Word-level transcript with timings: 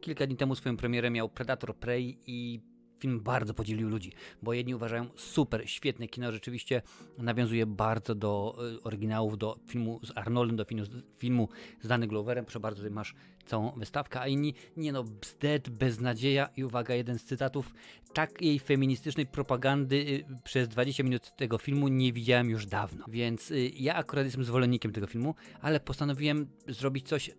kilka 0.00 0.26
dni 0.26 0.36
temu 0.36 0.54
swoją 0.54 0.76
premierę 0.76 1.10
miał 1.10 1.28
Predator 1.28 1.76
Prey 1.76 2.18
i 2.26 2.60
film 3.00 3.20
bardzo 3.20 3.54
podzielił 3.54 3.88
ludzi, 3.88 4.12
bo 4.42 4.52
jedni 4.52 4.74
uważają 4.74 5.06
super, 5.16 5.70
świetne 5.70 6.08
kino, 6.08 6.32
rzeczywiście 6.32 6.82
nawiązuje 7.18 7.66
bardzo 7.66 8.14
do 8.14 8.58
y, 8.78 8.82
oryginałów, 8.82 9.38
do 9.38 9.58
filmu 9.66 10.00
z 10.02 10.12
Arnoldem, 10.14 10.56
do 10.56 10.64
filmu, 10.64 10.84
filmu 11.18 11.48
z 11.80 11.88
Danny 11.88 12.06
Gloverem, 12.06 12.44
proszę 12.44 12.60
bardzo, 12.60 12.76
tutaj 12.76 12.90
masz 12.90 13.14
całą 13.46 13.72
wystawkę, 13.72 14.20
a 14.20 14.26
inni, 14.26 14.54
nie 14.76 14.92
no, 14.92 15.04
bzdet, 15.04 15.68
beznadzieja 15.68 16.48
i 16.56 16.64
uwaga, 16.64 16.94
jeden 16.94 17.18
z 17.18 17.24
cytatów, 17.24 17.74
takiej 18.12 18.58
feministycznej 18.58 19.26
propagandy 19.26 19.96
y, 19.96 20.24
przez 20.44 20.68
20 20.68 21.02
minut 21.02 21.36
tego 21.36 21.58
filmu 21.58 21.88
nie 21.88 22.12
widziałem 22.12 22.50
już 22.50 22.66
dawno, 22.66 23.04
więc 23.08 23.50
y, 23.50 23.70
ja 23.74 23.94
akurat 23.94 24.24
jestem 24.24 24.44
zwolennikiem 24.44 24.92
tego 24.92 25.06
filmu, 25.06 25.34
ale 25.60 25.80
postanowiłem 25.80 26.46
zrobić 26.68 27.08
coś 27.08 27.30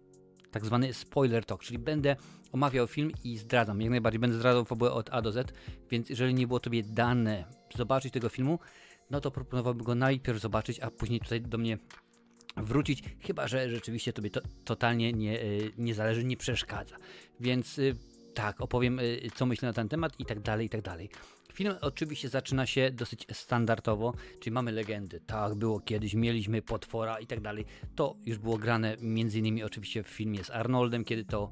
tak 0.51 0.65
zwany 0.65 0.93
spoiler 0.93 1.45
talk, 1.45 1.63
czyli 1.63 1.79
będę 1.79 2.15
omawiał 2.51 2.87
film 2.87 3.11
i 3.23 3.37
zdradzam, 3.37 3.81
jak 3.81 3.89
najbardziej 3.89 4.19
będę 4.19 4.37
zdradzał 4.37 4.65
fabułę 4.65 4.91
od 4.91 5.09
A 5.09 5.21
do 5.21 5.31
Z, 5.31 5.53
więc 5.91 6.09
jeżeli 6.09 6.33
nie 6.33 6.47
było 6.47 6.59
tobie 6.59 6.83
dane 6.83 7.45
zobaczyć 7.75 8.13
tego 8.13 8.29
filmu, 8.29 8.59
no 9.11 9.21
to 9.21 9.31
proponowałbym 9.31 9.83
go 9.83 9.95
najpierw 9.95 10.39
zobaczyć, 10.39 10.79
a 10.79 10.91
później 10.91 11.19
tutaj 11.19 11.41
do 11.41 11.57
mnie 11.57 11.77
wrócić, 12.57 13.03
chyba 13.19 13.47
że 13.47 13.69
rzeczywiście 13.69 14.13
tobie 14.13 14.29
to 14.29 14.41
totalnie 14.65 15.13
nie, 15.13 15.43
y, 15.43 15.71
nie 15.77 15.93
zależy, 15.93 16.23
nie 16.23 16.37
przeszkadza. 16.37 16.97
Więc 17.39 17.79
y, 17.79 17.95
tak, 18.33 18.61
opowiem 18.61 18.99
y, 18.99 19.29
co 19.35 19.45
myślę 19.45 19.67
na 19.67 19.73
ten 19.73 19.89
temat 19.89 20.19
i 20.19 20.25
tak 20.25 20.39
dalej, 20.39 20.65
i 20.65 20.69
tak 20.69 20.81
dalej. 20.81 21.09
Film 21.53 21.75
oczywiście 21.81 22.29
zaczyna 22.29 22.65
się 22.65 22.91
dosyć 22.91 23.25
standardowo, 23.31 24.13
czyli 24.39 24.53
mamy 24.53 24.71
legendy. 24.71 25.19
Tak, 25.19 25.55
było 25.55 25.79
kiedyś, 25.79 26.13
mieliśmy 26.13 26.61
potwora 26.61 27.19
i 27.19 27.27
tak 27.27 27.41
dalej. 27.41 27.65
To 27.95 28.15
już 28.25 28.37
było 28.37 28.57
grane 28.57 28.97
między 28.99 29.39
innymi 29.39 29.63
oczywiście 29.63 30.03
w 30.03 30.07
filmie 30.07 30.43
z 30.43 30.49
Arnoldem, 30.49 31.03
kiedy 31.03 31.25
to 31.25 31.49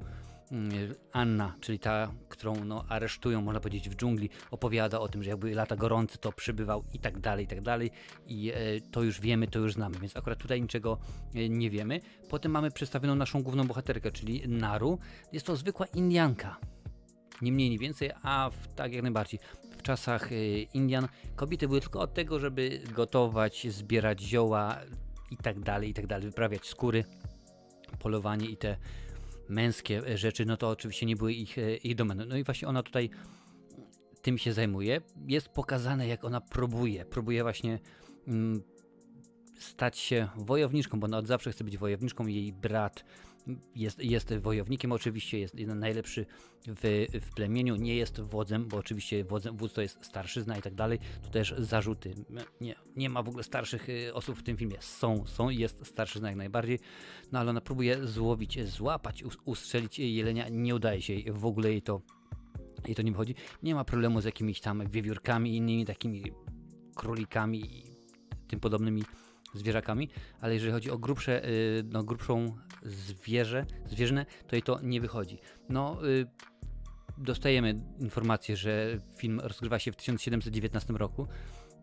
mm, 0.52 0.94
Anna, 1.12 1.54
czyli 1.60 1.78
ta, 1.78 2.12
którą 2.28 2.64
no, 2.64 2.84
aresztują, 2.88 3.40
można 3.40 3.60
powiedzieć, 3.60 3.88
w 3.88 3.96
dżungli, 3.96 4.30
opowiada 4.50 5.00
o 5.00 5.08
tym, 5.08 5.22
że 5.22 5.30
jakby 5.30 5.54
lata 5.54 5.76
gorące 5.76 6.18
to 6.18 6.32
przybywał 6.32 6.84
i 6.92 6.98
tak 6.98 7.18
dalej, 7.18 7.44
i 7.44 7.48
tak 7.48 7.60
dalej. 7.60 7.90
I 8.26 8.50
e, 8.50 8.80
to 8.90 9.02
już 9.02 9.20
wiemy, 9.20 9.48
to 9.48 9.58
już 9.58 9.72
znamy, 9.72 9.98
więc 9.98 10.16
akurat 10.16 10.38
tutaj 10.38 10.62
niczego 10.62 10.98
e, 11.34 11.48
nie 11.48 11.70
wiemy. 11.70 12.00
Potem 12.30 12.52
mamy 12.52 12.70
przedstawioną 12.70 13.14
naszą 13.14 13.42
główną 13.42 13.66
bohaterkę, 13.66 14.12
czyli 14.12 14.48
Naru. 14.48 14.98
Jest 15.32 15.46
to 15.46 15.56
zwykła 15.56 15.86
Indianka. 15.86 16.56
Nie 17.42 17.52
mniej, 17.52 17.70
nie 17.70 17.78
więcej, 17.78 18.10
a 18.22 18.50
w, 18.50 18.74
tak 18.74 18.92
jak 18.92 19.02
najbardziej 19.02 19.40
w 19.78 19.82
czasach 19.82 20.32
y, 20.32 20.66
Indian 20.74 21.08
kobiety 21.36 21.68
były 21.68 21.80
tylko 21.80 22.00
od 22.00 22.14
tego, 22.14 22.38
żeby 22.38 22.80
gotować, 22.94 23.66
zbierać 23.70 24.20
zioła 24.20 24.78
i 25.30 25.36
tak 25.36 25.60
dalej, 25.60 25.90
i 25.90 25.94
tak 25.94 26.06
dalej, 26.06 26.26
wyprawiać 26.26 26.66
skóry, 26.66 27.04
polowanie 27.98 28.46
i 28.46 28.56
te 28.56 28.76
męskie 29.48 30.18
rzeczy, 30.18 30.46
no 30.46 30.56
to 30.56 30.68
oczywiście 30.68 31.06
nie 31.06 31.16
były 31.16 31.32
ich, 31.32 31.58
y, 31.58 31.76
ich 31.76 31.94
domeną. 31.94 32.24
No 32.24 32.36
i 32.36 32.44
właśnie 32.44 32.68
ona 32.68 32.82
tutaj 32.82 33.10
tym 34.22 34.38
się 34.38 34.52
zajmuje. 34.52 35.00
Jest 35.26 35.48
pokazane, 35.48 36.08
jak 36.08 36.24
ona 36.24 36.40
próbuje, 36.40 37.04
próbuje 37.04 37.42
właśnie 37.42 37.78
mm, 38.28 38.62
stać 39.58 39.98
się 39.98 40.28
wojowniczką, 40.36 41.00
bo 41.00 41.04
ona 41.04 41.18
od 41.18 41.26
zawsze 41.26 41.52
chce 41.52 41.64
być 41.64 41.78
wojowniczką. 41.78 42.26
Jej 42.26 42.52
brat 42.52 43.04
jest, 43.76 44.04
jest 44.04 44.34
wojownikiem, 44.34 44.92
oczywiście 44.92 45.38
jest 45.38 45.54
najlepszy 45.54 46.26
w, 46.66 47.06
w 47.22 47.34
plemieniu, 47.34 47.76
nie 47.76 47.96
jest 47.96 48.20
wodzem, 48.20 48.68
bo 48.68 48.76
oczywiście 48.76 49.24
wodzem, 49.24 49.56
wódz 49.56 49.72
to 49.72 49.82
jest 49.82 50.04
starszyzna 50.04 50.58
i 50.58 50.62
tak 50.62 50.74
dalej. 50.74 50.98
Tu 51.22 51.30
też 51.30 51.54
zarzuty. 51.58 52.14
Nie, 52.60 52.74
nie 52.96 53.10
ma 53.10 53.22
w 53.22 53.28
ogóle 53.28 53.44
starszych 53.44 53.88
y, 53.88 54.14
osób 54.14 54.38
w 54.38 54.42
tym 54.42 54.56
filmie. 54.56 54.76
Są, 54.80 55.26
są 55.26 55.50
i 55.50 55.58
jest 55.58 55.86
starszyzna 55.86 56.28
jak 56.28 56.36
najbardziej. 56.36 56.78
No 57.32 57.38
ale 57.38 57.50
ona 57.50 57.60
próbuje 57.60 58.06
złowić, 58.06 58.68
złapać, 58.68 59.24
ustrzelić 59.44 59.98
jelenia. 59.98 60.48
Nie 60.48 60.74
udaje 60.74 61.02
się 61.02 61.12
jej, 61.12 61.32
w 61.32 61.44
ogóle 61.44 61.70
jej 61.70 61.82
to, 61.82 62.02
jej 62.86 62.94
to 62.94 63.02
nie 63.02 63.10
wychodzi. 63.10 63.34
Nie 63.62 63.74
ma 63.74 63.84
problemu 63.84 64.20
z 64.20 64.24
jakimiś 64.24 64.60
tam 64.60 64.90
wiewiórkami 64.90 65.50
i 65.50 65.56
innymi 65.56 65.84
takimi 65.84 66.22
królikami 66.94 67.60
i 67.60 67.82
tym 68.48 68.60
podobnymi 68.60 69.02
zwierzakami, 69.54 70.08
ale 70.40 70.54
jeżeli 70.54 70.72
chodzi 70.72 70.90
o 70.90 70.98
grubsze, 70.98 71.48
y, 71.48 71.82
no, 71.90 72.04
grubszą 72.04 72.56
zwierzę, 72.82 73.66
zwierzynę, 73.86 74.26
to 74.46 74.56
jej 74.56 74.62
to 74.62 74.80
nie 74.82 75.00
wychodzi. 75.00 75.38
No, 75.68 76.08
y, 76.08 76.26
dostajemy 77.18 77.80
informację, 77.98 78.56
że 78.56 78.98
film 79.16 79.40
rozgrywa 79.40 79.78
się 79.78 79.92
w 79.92 79.96
1719 79.96 80.94
roku. 80.94 81.26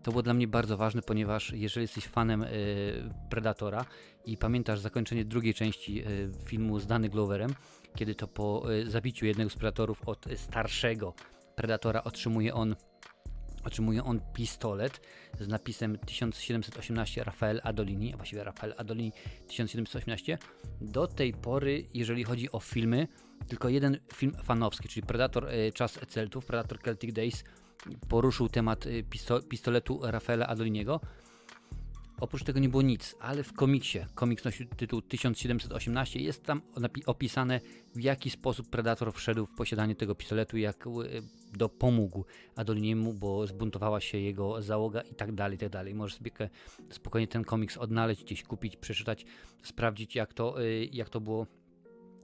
To 0.03 0.11
było 0.11 0.23
dla 0.23 0.33
mnie 0.33 0.47
bardzo 0.47 0.77
ważne, 0.77 1.01
ponieważ 1.01 1.53
jeżeli 1.53 1.83
jesteś 1.83 2.07
fanem 2.07 2.43
y, 2.43 2.47
Predatora 3.29 3.85
i 4.25 4.37
pamiętasz 4.37 4.79
zakończenie 4.79 5.25
drugiej 5.25 5.53
części 5.53 6.03
filmu 6.45 6.79
z 6.79 6.87
Danny 6.87 7.09
Gloverem, 7.09 7.53
kiedy 7.95 8.15
to 8.15 8.27
po 8.27 8.65
zabiciu 8.85 9.25
jednego 9.25 9.49
z 9.49 9.55
predatorów 9.55 10.01
od 10.05 10.25
starszego 10.35 11.13
Predatora 11.57 12.03
otrzymuje 12.03 12.53
on 12.53 12.75
otrzymuje 13.63 14.03
on 14.03 14.19
pistolet 14.33 15.01
z 15.39 15.47
napisem 15.47 15.97
1718 15.97 17.23
Rafael 17.23 17.61
Adolini, 17.63 18.13
a 18.13 18.17
właściwie 18.17 18.43
Rafael 18.43 18.73
Adolini 18.77 19.11
1718. 19.47 20.37
Do 20.81 21.07
tej 21.07 21.33
pory, 21.33 21.85
jeżeli 21.93 22.23
chodzi 22.23 22.51
o 22.51 22.59
filmy, 22.59 23.07
tylko 23.47 23.69
jeden 23.69 23.97
film 24.13 24.33
fanowski, 24.43 24.89
czyli 24.89 25.05
Predator 25.05 25.49
e, 25.49 25.71
Czas 25.71 25.99
Celtów, 26.07 26.45
Predator 26.45 26.79
Celtic 26.81 27.13
Days, 27.13 27.43
poruszył 28.09 28.49
temat 28.49 28.85
e, 28.87 28.89
pistoletu 29.49 29.99
Rafaela 30.03 30.47
Adoliniego. 30.47 30.99
Oprócz 32.21 32.43
tego 32.43 32.59
nie 32.59 32.69
było 32.69 32.81
nic, 32.81 33.15
ale 33.19 33.43
w 33.43 33.53
komiksie, 33.53 33.99
komiks 34.15 34.45
nosi 34.45 34.67
tytuł 34.67 35.01
1718, 35.01 36.19
jest 36.19 36.43
tam 36.43 36.61
opisane 37.05 37.61
w 37.95 38.01
jaki 38.01 38.29
sposób 38.29 38.69
Predator 38.69 39.13
wszedł 39.13 39.45
w 39.45 39.55
posiadanie 39.55 39.95
tego 39.95 40.15
pistoletu, 40.15 40.57
jak 40.57 40.87
e, 40.87 40.89
dopomógł 41.57 42.25
Adoliniemu, 42.55 43.13
bo 43.13 43.47
zbuntowała 43.47 44.01
się 44.01 44.17
jego 44.17 44.61
załoga 44.61 45.01
i 45.01 45.15
tak 45.15 45.31
dalej, 45.31 45.55
i 45.55 45.59
tak 45.59 45.69
dalej. 45.69 45.95
Możesz 45.95 46.17
sobie 46.17 46.31
spokojnie 46.89 47.27
ten 47.27 47.43
komiks 47.43 47.77
odnaleźć, 47.77 48.23
gdzieś 48.23 48.43
kupić, 48.43 48.77
przeczytać, 48.77 49.25
sprawdzić 49.63 50.15
jak 50.15 50.33
to, 50.33 50.63
e, 50.63 50.85
jak 50.85 51.09
to 51.09 51.21
było, 51.21 51.47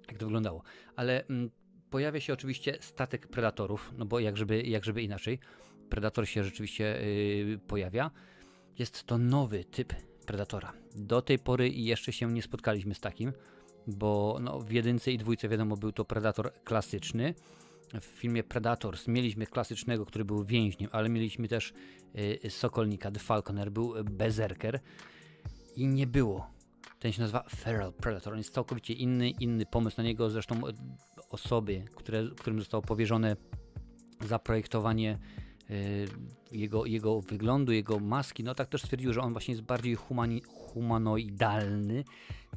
jak 0.07 0.17
to 0.17 0.25
wyglądało. 0.25 0.63
Ale 0.95 1.25
mm, 1.25 1.49
pojawia 1.89 2.19
się 2.19 2.33
oczywiście 2.33 2.77
statek 2.79 3.27
Predatorów, 3.27 3.93
no 3.97 4.05
bo 4.05 4.19
jak 4.19 4.37
żeby, 4.37 4.63
jak 4.63 4.85
żeby 4.85 5.01
inaczej. 5.01 5.39
Predator 5.89 6.27
się 6.27 6.43
rzeczywiście 6.43 6.83
yy, 6.83 7.59
pojawia 7.67 8.11
jest 8.79 9.03
to 9.03 9.17
nowy 9.17 9.63
typ 9.63 9.93
Predatora. 10.25 10.73
Do 10.95 11.21
tej 11.21 11.39
pory 11.39 11.69
jeszcze 11.69 12.13
się 12.13 12.31
nie 12.31 12.41
spotkaliśmy 12.41 12.95
z 12.95 12.99
takim, 12.99 13.33
bo 13.87 14.37
no, 14.41 14.59
w 14.59 14.71
jedynce 14.71 15.11
i 15.11 15.17
dwójce 15.17 15.49
wiadomo 15.49 15.77
był 15.77 15.91
to 15.91 16.05
Predator 16.05 16.53
klasyczny. 16.63 17.33
W 18.01 18.05
filmie 18.05 18.43
Predators 18.43 19.07
mieliśmy 19.07 19.47
klasycznego, 19.47 20.05
który 20.05 20.25
był 20.25 20.45
więźniem, 20.45 20.89
ale 20.91 21.09
mieliśmy 21.09 21.47
też 21.47 21.73
y, 22.45 22.49
Sokolnika, 22.49 23.11
The 23.11 23.19
Falconer, 23.19 23.71
był 23.71 23.93
Berserker 24.03 24.79
i 25.75 25.87
nie 25.87 26.07
było. 26.07 26.47
Ten 26.99 27.11
się 27.11 27.21
nazywa 27.21 27.43
Feral 27.49 27.93
Predator. 27.93 28.33
On 28.33 28.39
jest 28.39 28.53
całkowicie 28.53 28.93
inny, 28.93 29.29
inny 29.29 29.65
pomysł 29.65 29.97
na 29.97 30.03
niego. 30.03 30.29
Zresztą 30.29 30.61
osoby, 31.29 31.85
które, 31.95 32.27
którym 32.37 32.59
zostało 32.59 32.81
powierzone 32.81 33.35
zaprojektowanie 34.21 35.19
Y, 35.19 35.52
jego, 36.51 36.85
jego 36.85 37.21
wyglądu, 37.21 37.71
jego 37.71 37.99
maski, 37.99 38.43
no 38.43 38.55
tak 38.55 38.67
też 38.69 38.81
stwierdził, 38.81 39.13
że 39.13 39.21
on 39.21 39.33
właśnie 39.33 39.51
jest 39.51 39.65
bardziej 39.65 39.95
humani, 39.95 40.41
humanoidalny, 40.47 42.03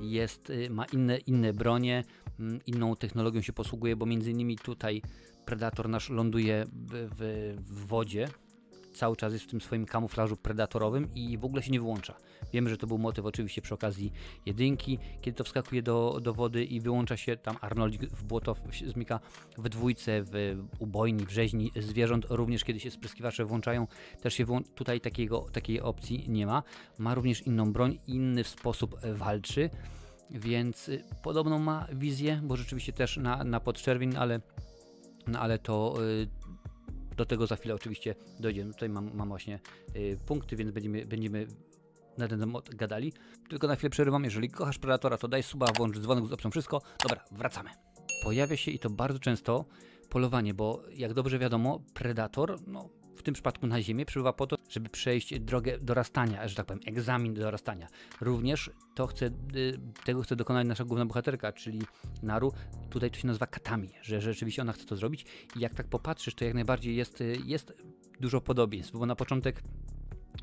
jest, 0.01 0.51
y, 0.51 0.71
ma 0.71 0.85
inne, 0.85 1.19
inne 1.19 1.53
bronie, 1.53 2.05
mm, 2.41 2.61
inną 2.67 2.97
technologią 2.97 3.43
się 3.43 3.53
posługuje, 3.53 3.97
bo 3.97 4.07
między 4.07 4.31
innymi 4.31 4.57
tutaj 4.57 5.03
Predator 5.45 5.89
nasz 5.89 6.11
ląduje 6.11 6.67
w, 6.73 7.55
w 7.59 7.87
wodzie, 7.87 8.29
cały 8.97 9.17
czas 9.17 9.33
jest 9.33 9.45
w 9.45 9.49
tym 9.49 9.61
swoim 9.61 9.87
kamuflażu 9.87 10.37
predatorowym 10.37 11.15
i 11.15 11.39
w 11.39 11.45
ogóle 11.45 11.63
się 11.63 11.71
nie 11.71 11.81
wyłącza. 11.81 12.15
Wiemy, 12.53 12.71
że 12.71 12.77
to 12.77 12.87
był 12.87 12.99
motyw 12.99 13.25
oczywiście 13.25 13.63
przy 13.63 13.75
okazji 13.75 14.13
jedynki, 14.47 14.99
kiedy 15.21 15.37
to 15.37 15.45
wskakuje 15.45 15.83
do, 15.83 16.19
do 16.23 16.35
wody 16.35 16.65
i 16.65 16.81
wyłącza 16.81 17.17
się 17.17 17.37
tam 17.37 17.57
Arnold 17.61 17.97
w 17.97 18.25
błoto 18.25 18.57
zmyka 18.87 19.21
w 19.59 19.69
dwójce, 19.69 20.23
w 20.23 20.65
ubojni, 20.79 21.27
w 21.27 21.31
rzeźni 21.31 21.73
zwierząt, 21.77 22.27
również 22.31 22.65
kiedy 22.65 22.81
się 22.81 22.91
spryskiwacze 22.91 23.45
włączają, 23.45 23.87
też 24.23 24.35
się 24.35 24.47
tutaj 24.75 25.01
takiego, 25.01 25.47
takiej 25.53 25.81
opcji 25.81 26.25
nie 26.29 26.47
ma. 26.47 26.63
Ma 26.99 27.15
również 27.15 27.43
inną 27.43 27.73
broń, 27.73 27.99
inny 28.07 28.45
sposób 28.45 29.01
walczy, 29.15 29.71
więc 30.31 30.89
y, 30.89 31.05
podobną 31.23 31.59
ma 31.59 31.87
wizję, 31.93 32.41
bo 32.45 32.57
rzeczywiście 32.57 32.93
też 32.93 33.17
na, 33.17 33.45
na 33.45 33.61
podczerwień, 33.61 34.17
ale, 34.17 34.41
no 35.27 35.41
ale 35.41 35.59
to 35.59 35.95
y, 36.05 36.29
do 37.17 37.27
tego 37.27 37.47
za 37.47 37.57
chwilę 37.57 37.75
oczywiście 37.75 38.15
dojdziemy. 38.41 38.73
Tutaj 38.73 38.89
mam, 38.89 39.11
mam 39.15 39.29
właśnie 39.29 39.61
y, 39.97 40.19
punkty, 40.27 40.57
więc 40.57 40.71
będziemy, 40.71 41.07
będziemy 41.07 41.47
na 42.19 42.29
ten 42.29 42.41
temat 42.41 42.75
gadali. 42.75 43.13
Tylko 43.49 43.67
na 43.67 43.77
chwilę 43.77 43.91
przerywam. 43.91 44.25
Jeżeli 44.25 44.51
kochasz 44.51 44.79
Predatora, 44.79 45.19
to 45.19 45.29
daj 45.29 45.43
suba, 45.43 45.67
włącz 45.77 45.99
dzwonek 45.99 46.27
z 46.27 46.33
opcją 46.33 46.51
wszystko. 46.51 46.83
Dobra, 47.03 47.25
wracamy. 47.33 47.71
Pojawia 48.25 48.57
się 48.57 48.71
i 48.71 48.79
to 48.79 48.91
bardzo 48.91 49.19
często 49.19 49.65
polowanie, 50.09 50.55
bo 50.55 50.83
jak 50.91 51.15
dobrze 51.15 51.39
wiadomo, 51.39 51.81
Predator, 51.95 52.59
no 52.67 52.89
w 53.17 53.23
tym 53.23 53.35
przypadku 53.35 53.67
na 53.67 53.83
Ziemię 53.83 54.07
przybywa 54.07 54.33
po 54.33 54.47
to, 54.47 54.57
żeby 54.69 54.89
przejść 54.89 55.41
drogę 55.41 55.79
dorastania, 55.79 56.49
że 56.49 56.55
tak 56.55 56.67
powiem, 56.67 56.83
egzamin 56.87 57.35
dorastania. 57.35 57.87
Również 58.21 58.71
to 58.95 59.07
chce, 59.07 59.27
y, 59.27 59.31
tego 60.05 60.23
chce 60.23 60.37
dokonać 60.37 60.67
nasza 60.67 60.85
główna 60.85 61.07
bohaterka, 61.07 61.53
czyli 61.53 61.83
Naru. 62.23 62.53
Tutaj 62.91 63.11
to 63.11 63.19
się 63.19 63.27
nazywa 63.27 63.47
katami, 63.47 63.89
że 64.03 64.21
rzeczywiście 64.21 64.63
ona 64.63 64.73
chce 64.73 64.85
to 64.85 64.97
zrobić 64.97 65.25
i 65.57 65.61
jak 65.61 65.75
tak 65.75 65.87
popatrzysz, 65.87 66.35
to 66.35 66.45
jak 66.45 66.55
najbardziej 66.55 66.97
jest, 66.97 67.21
y, 67.21 67.37
jest 67.45 67.73
dużo 68.21 68.41
podobieństw, 68.41 68.93
bo 68.93 69.07
na 69.07 69.17
początek 69.17 69.63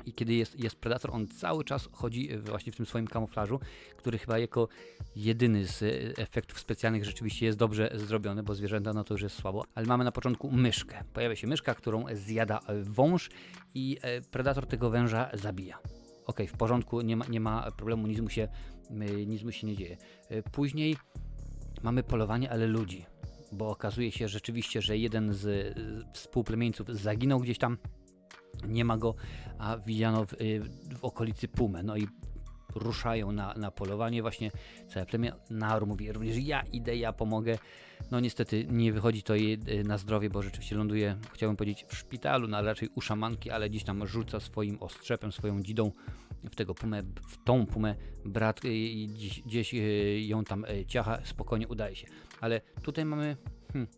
i 0.06 0.12
kiedy 0.12 0.34
jest, 0.34 0.60
jest 0.60 0.76
Predator, 0.76 1.10
on 1.14 1.28
cały 1.28 1.64
czas 1.64 1.88
chodzi 1.92 2.38
właśnie 2.38 2.72
w 2.72 2.76
tym 2.76 2.86
swoim 2.86 3.06
kamuflażu, 3.06 3.60
który 3.96 4.18
chyba 4.18 4.38
jako 4.38 4.68
jedyny 5.16 5.66
z 5.66 5.82
efektów 6.18 6.60
specjalnych 6.60 7.04
rzeczywiście 7.04 7.46
jest 7.46 7.58
dobrze 7.58 7.90
zrobiony, 7.94 8.42
bo 8.42 8.54
zwierzęta 8.54 8.92
no 8.92 9.04
to 9.04 9.14
już 9.14 9.22
jest 9.22 9.36
słabo. 9.36 9.64
Ale 9.74 9.86
mamy 9.86 10.04
na 10.04 10.12
początku 10.12 10.50
myszkę. 10.50 11.04
Pojawia 11.12 11.36
się 11.36 11.46
myszka, 11.46 11.74
którą 11.74 12.04
zjada 12.12 12.60
wąż 12.82 13.30
i 13.74 13.98
e, 14.02 14.20
Predator 14.20 14.66
tego 14.66 14.90
węża 14.90 15.30
zabija. 15.32 15.78
Ok, 16.26 16.40
w 16.48 16.56
porządku, 16.56 17.00
nie 17.00 17.16
ma, 17.16 17.26
nie 17.26 17.40
ma 17.40 17.70
problemu, 17.70 18.06
nic 18.06 18.20
mu, 18.20 18.28
się, 18.28 18.48
nic 19.26 19.42
mu 19.42 19.52
się 19.52 19.66
nie 19.66 19.76
dzieje. 19.76 19.96
E, 20.28 20.42
później 20.42 20.96
mamy 21.82 22.02
polowanie, 22.02 22.50
ale 22.50 22.66
ludzi, 22.66 23.06
bo 23.52 23.68
okazuje 23.68 24.12
się 24.12 24.28
rzeczywiście, 24.28 24.82
że 24.82 24.98
jeden 24.98 25.32
z 25.32 25.74
współplemieńców 26.12 26.88
zaginął 26.88 27.40
gdzieś 27.40 27.58
tam 27.58 27.78
nie 28.68 28.84
ma 28.84 28.96
go, 28.98 29.14
a 29.58 29.76
widziano 29.78 30.26
w, 30.26 30.32
y, 30.32 30.62
w 30.98 31.04
okolicy 31.04 31.48
Pumę. 31.48 31.82
No 31.82 31.96
i 31.96 32.08
ruszają 32.74 33.32
na, 33.32 33.54
na 33.54 33.70
polowanie 33.70 34.22
właśnie 34.22 34.50
całe 34.88 35.06
plemię. 35.06 35.32
Naur 35.50 35.86
mówi 35.86 36.12
również 36.12 36.38
ja 36.38 36.62
idę, 36.72 36.96
ja 36.96 37.12
pomogę. 37.12 37.58
No 38.10 38.20
niestety 38.20 38.66
nie 38.70 38.92
wychodzi 38.92 39.22
to 39.22 39.34
jej 39.34 39.58
y, 39.68 39.84
na 39.84 39.98
zdrowie, 39.98 40.30
bo 40.30 40.42
rzeczywiście 40.42 40.76
ląduje, 40.76 41.16
chciałbym 41.32 41.56
powiedzieć, 41.56 41.84
w 41.88 41.96
szpitalu, 41.96 42.48
no 42.48 42.56
ale 42.56 42.66
raczej 42.66 42.88
u 42.94 43.00
szamanki, 43.00 43.50
ale 43.50 43.70
gdzieś 43.70 43.84
tam 43.84 44.06
rzuca 44.06 44.40
swoim 44.40 44.78
ostrzepem, 44.80 45.32
swoją 45.32 45.62
dzidą 45.62 45.92
w 46.50 46.56
tego 46.56 46.74
pumę, 46.74 47.02
w 47.02 47.44
tą 47.44 47.66
pumę 47.66 47.94
brat 48.24 48.64
y, 48.64 48.68
gdzieś, 49.06 49.42
gdzieś 49.42 49.74
ją 50.18 50.44
tam 50.44 50.66
ciacha, 50.86 51.18
spokojnie 51.24 51.68
udaje 51.68 51.96
się. 51.96 52.06
Ale 52.40 52.60
tutaj 52.82 53.04
mamy... 53.04 53.36
Hmm, 53.72 53.88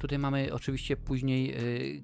Tutaj 0.00 0.18
mamy 0.18 0.52
oczywiście 0.52 0.96
później 0.96 1.54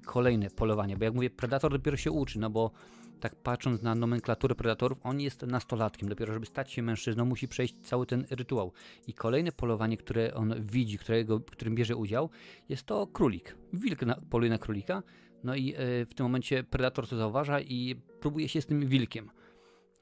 kolejne 0.05 0.49
polowanie, 0.49 0.97
bo 0.97 1.05
jak 1.05 1.13
mówię, 1.13 1.29
predator 1.29 1.71
dopiero 1.71 1.97
się 1.97 2.11
uczy, 2.11 2.39
no 2.39 2.49
bo 2.49 2.71
tak 3.21 3.35
patrząc 3.35 3.81
na 3.81 3.95
nomenklaturę 3.95 4.55
predatorów, 4.55 4.97
on 5.03 5.21
jest 5.21 5.41
nastolatkiem. 5.41 6.09
Dopiero 6.09 6.33
żeby 6.33 6.45
stać 6.45 6.71
się 6.71 6.81
mężczyzną, 6.81 7.25
musi 7.25 7.47
przejść 7.47 7.75
cały 7.83 8.05
ten 8.05 8.25
rytuał. 8.29 8.73
I 9.07 9.13
kolejne 9.13 9.51
polowanie, 9.51 9.97
które 9.97 10.33
on 10.33 10.55
widzi, 10.59 10.97
którego, 10.97 11.39
którym 11.39 11.75
bierze 11.75 11.95
udział, 11.95 12.29
jest 12.69 12.83
to 12.83 13.07
królik. 13.07 13.55
Wilk 13.73 14.01
na, 14.01 14.15
poluje 14.29 14.49
na 14.49 14.57
królika. 14.57 15.03
No 15.43 15.55
i 15.55 15.73
y, 16.01 16.05
w 16.05 16.13
tym 16.15 16.23
momencie 16.23 16.63
predator 16.63 17.07
to 17.07 17.17
zauważa 17.17 17.59
i 17.59 17.95
próbuje 18.19 18.49
się 18.49 18.61
z 18.61 18.65
tym 18.65 18.87
wilkiem. 18.87 19.29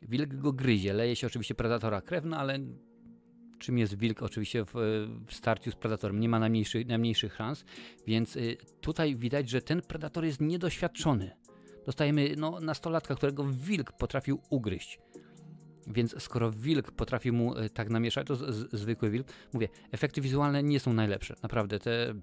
Wilk 0.01 0.36
go 0.36 0.54
gryzie, 0.54 0.94
leje 0.94 1.15
się 1.15 1.27
oczywiście 1.27 1.56
predatora 1.56 2.01
krew, 2.01 2.25
no 2.25 2.38
ale 2.38 2.60
czym 3.60 3.77
jest 3.77 3.98
wilk 3.98 4.24
oczywiście 4.24 4.65
w, 4.65 4.72
w 5.27 5.33
starciu 5.33 5.72
z 5.72 5.75
predatorem. 5.75 6.19
Nie 6.19 6.30
ma 6.30 6.39
najmniejszych, 6.39 6.88
najmniejszych 6.88 7.36
szans, 7.36 7.65
więc 8.07 8.36
y, 8.36 8.57
tutaj 8.81 9.15
widać, 9.15 9.50
że 9.50 9.62
ten 9.62 9.81
predator 9.81 10.25
jest 10.25 10.42
niedoświadczony. 10.42 11.31
Dostajemy 11.89 12.36
no, 12.38 12.59
nastolatka, 12.59 13.15
którego 13.15 13.44
wilk 13.44 13.91
potrafił 13.91 14.39
ugryźć. 14.50 15.00
Więc 15.88 16.24
skoro 16.24 16.51
wilk 16.51 16.91
potrafi 16.91 17.31
mu 17.31 17.57
y, 17.57 17.69
tak 17.69 17.89
namieszać, 17.89 18.27
to 18.27 18.36
z, 18.36 18.74
zwykły 18.74 19.09
wilk. 19.09 19.27
Mówię, 19.53 19.69
efekty 19.91 20.21
wizualne 20.21 20.63
nie 20.63 20.80
są 20.80 20.94
najlepsze. 20.94 21.36
Naprawdę, 21.44 21.80
te, 21.80 22.13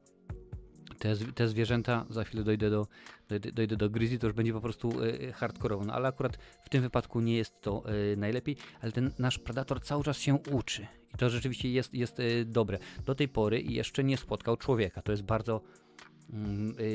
te, 0.99 1.17
te 1.17 1.49
zwierzęta, 1.49 2.07
za 2.11 2.25
chwilę 2.25 2.45
dojdę 2.45 2.71
do, 2.71 2.87
dojdę, 3.29 3.53
dojdę 3.53 3.77
do 3.77 3.91
Grizzly, 3.91 4.19
to 4.19 4.27
już 4.27 4.37
będzie 4.37 4.53
po 4.53 4.61
prostu 4.61 5.03
y, 5.03 5.33
hardkorowo. 5.33 5.85
No, 5.85 5.93
ale 5.93 6.09
akurat 6.09 6.39
w 6.65 6.69
tym 6.69 6.83
wypadku 6.83 7.21
nie 7.21 7.37
jest 7.37 7.61
to 7.61 7.83
y, 8.13 8.17
najlepiej, 8.17 8.57
ale 8.81 8.93
ten 8.93 9.11
nasz 9.19 9.39
predator 9.39 9.81
cały 9.81 10.05
czas 10.05 10.19
się 10.19 10.35
uczy 10.53 10.87
to 11.17 11.31
rzeczywiście 11.31 11.71
jest, 11.71 11.95
jest 11.95 12.21
y, 12.21 12.45
dobre. 12.45 12.79
Do 13.05 13.15
tej 13.15 13.29
pory 13.29 13.63
jeszcze 13.63 14.05
nie 14.05 14.17
spotkał 14.17 14.57
człowieka. 14.57 15.03
To 15.03 15.13
jest 15.13 15.23
bardzo 15.23 15.61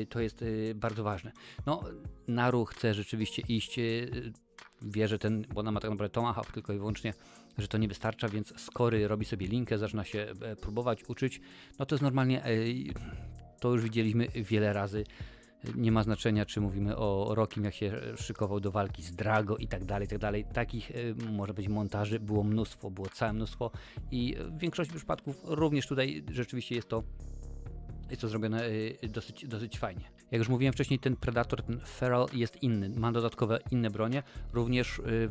to 0.08 0.20
jest 0.20 0.42
y, 0.42 0.74
bardzo 0.74 1.04
ważne. 1.04 1.32
No, 1.66 1.82
Naru 2.28 2.64
chce 2.64 2.94
rzeczywiście 2.94 3.42
iść, 3.48 3.80
wie, 4.82 5.08
że 5.08 5.18
ten, 5.18 5.44
bo 5.54 5.60
ona 5.60 5.72
ma 5.72 5.80
tak 5.80 5.90
naprawdę 5.90 6.14
Tomahawk 6.14 6.52
tylko 6.52 6.72
i 6.72 6.78
wyłącznie, 6.78 7.14
że 7.58 7.68
to 7.68 7.78
nie 7.78 7.88
wystarcza, 7.88 8.28
więc 8.28 8.60
skory 8.60 9.08
robi 9.08 9.24
sobie 9.24 9.46
linkę, 9.46 9.78
zaczyna 9.78 10.04
się 10.04 10.26
e, 10.40 10.56
próbować 10.56 11.04
uczyć. 11.08 11.40
No 11.78 11.86
to 11.86 11.94
jest 11.94 12.02
normalnie, 12.02 12.42
to 13.60 13.72
już 13.72 13.82
widzieliśmy 13.82 14.28
wiele 14.34 14.72
razy 14.72 15.04
nie 15.74 15.92
ma 15.92 16.02
znaczenia, 16.02 16.46
czy 16.46 16.60
mówimy 16.60 16.96
o 16.96 17.34
Rokim, 17.34 17.64
jak 17.64 17.74
się 17.74 18.00
szykował 18.16 18.60
do 18.60 18.70
walki 18.70 19.02
z 19.02 19.12
Drago 19.12 19.56
i 19.56 19.68
tak 19.68 19.84
dalej, 19.84 20.08
tak 20.08 20.18
dalej. 20.18 20.44
Takich 20.52 20.90
y, 20.90 21.14
może 21.32 21.54
być 21.54 21.68
montaży 21.68 22.20
było 22.20 22.44
mnóstwo, 22.44 22.90
było 22.90 23.08
całe 23.08 23.32
mnóstwo 23.32 23.70
i 24.10 24.36
w 24.38 24.58
większości 24.58 24.94
przypadków 24.94 25.40
również 25.44 25.86
tutaj 25.86 26.24
rzeczywiście 26.30 26.74
jest 26.74 26.88
to 26.88 27.02
jest 28.12 28.20
to 28.20 28.28
zrobione 28.28 28.68
y, 28.68 28.98
dosyć, 29.08 29.46
dosyć 29.48 29.78
fajnie. 29.78 30.10
Jak 30.30 30.38
już 30.38 30.48
mówiłem 30.48 30.72
wcześniej, 30.72 30.98
ten 30.98 31.16
Predator, 31.16 31.62
ten 31.62 31.80
Feral 31.80 32.26
jest 32.32 32.62
inny, 32.62 32.88
ma 32.88 33.12
dodatkowe 33.12 33.58
inne 33.70 33.90
bronie. 33.90 34.22
Również 34.52 34.98
y, 34.98 35.30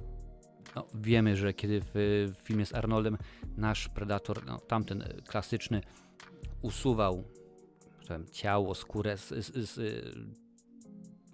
no, 0.76 0.88
wiemy, 0.94 1.38
że 1.38 1.54
kiedy 1.54 1.82
w, 1.82 1.92
w 2.36 2.48
filmie 2.48 2.66
z 2.66 2.76
Arnoldem 2.76 3.18
nasz 3.58 3.90
Predator, 3.90 4.46
no, 4.46 4.60
tamten 4.60 5.04
klasyczny, 5.28 5.82
usuwał 6.62 7.24
powiem, 8.08 8.26
ciało, 8.32 8.76
skórę 8.76 9.18
z, 9.18 9.30
z, 9.30 9.70
z, 9.70 9.76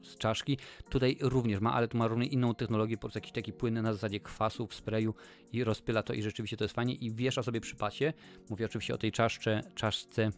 z, 0.03 0.17
czaszki. 0.17 0.57
Tutaj 0.89 1.17
również 1.21 1.59
ma, 1.59 1.73
ale 1.73 1.87
tu 1.87 1.97
ma 1.97 2.07
również 2.07 2.31
inną 2.31 2.55
technologię, 2.55 2.97
po 2.97 3.01
prostu 3.01 3.17
jakiś 3.17 3.31
taki 3.31 3.53
płynny 3.53 3.81
na 3.81 3.93
zasadzie 3.93 4.19
kwasu 4.19 4.67
w 4.67 4.75
sprayu 4.75 5.13
i 5.51 5.63
rozpyla 5.63 6.03
to 6.03 6.13
i 6.13 6.21
rzeczywiście 6.21 6.57
to 6.57 6.63
jest 6.63 6.75
fajnie 6.75 6.93
i 6.93 7.11
wiesza 7.11 7.43
sobie 7.43 7.61
przy 7.61 7.75
pasie. 7.75 8.13
Mówię 8.49 8.65
oczywiście 8.65 8.93
o 8.93 8.97
tej 8.97 9.11
czaszce, 9.11 9.61
czaszce 9.75 10.31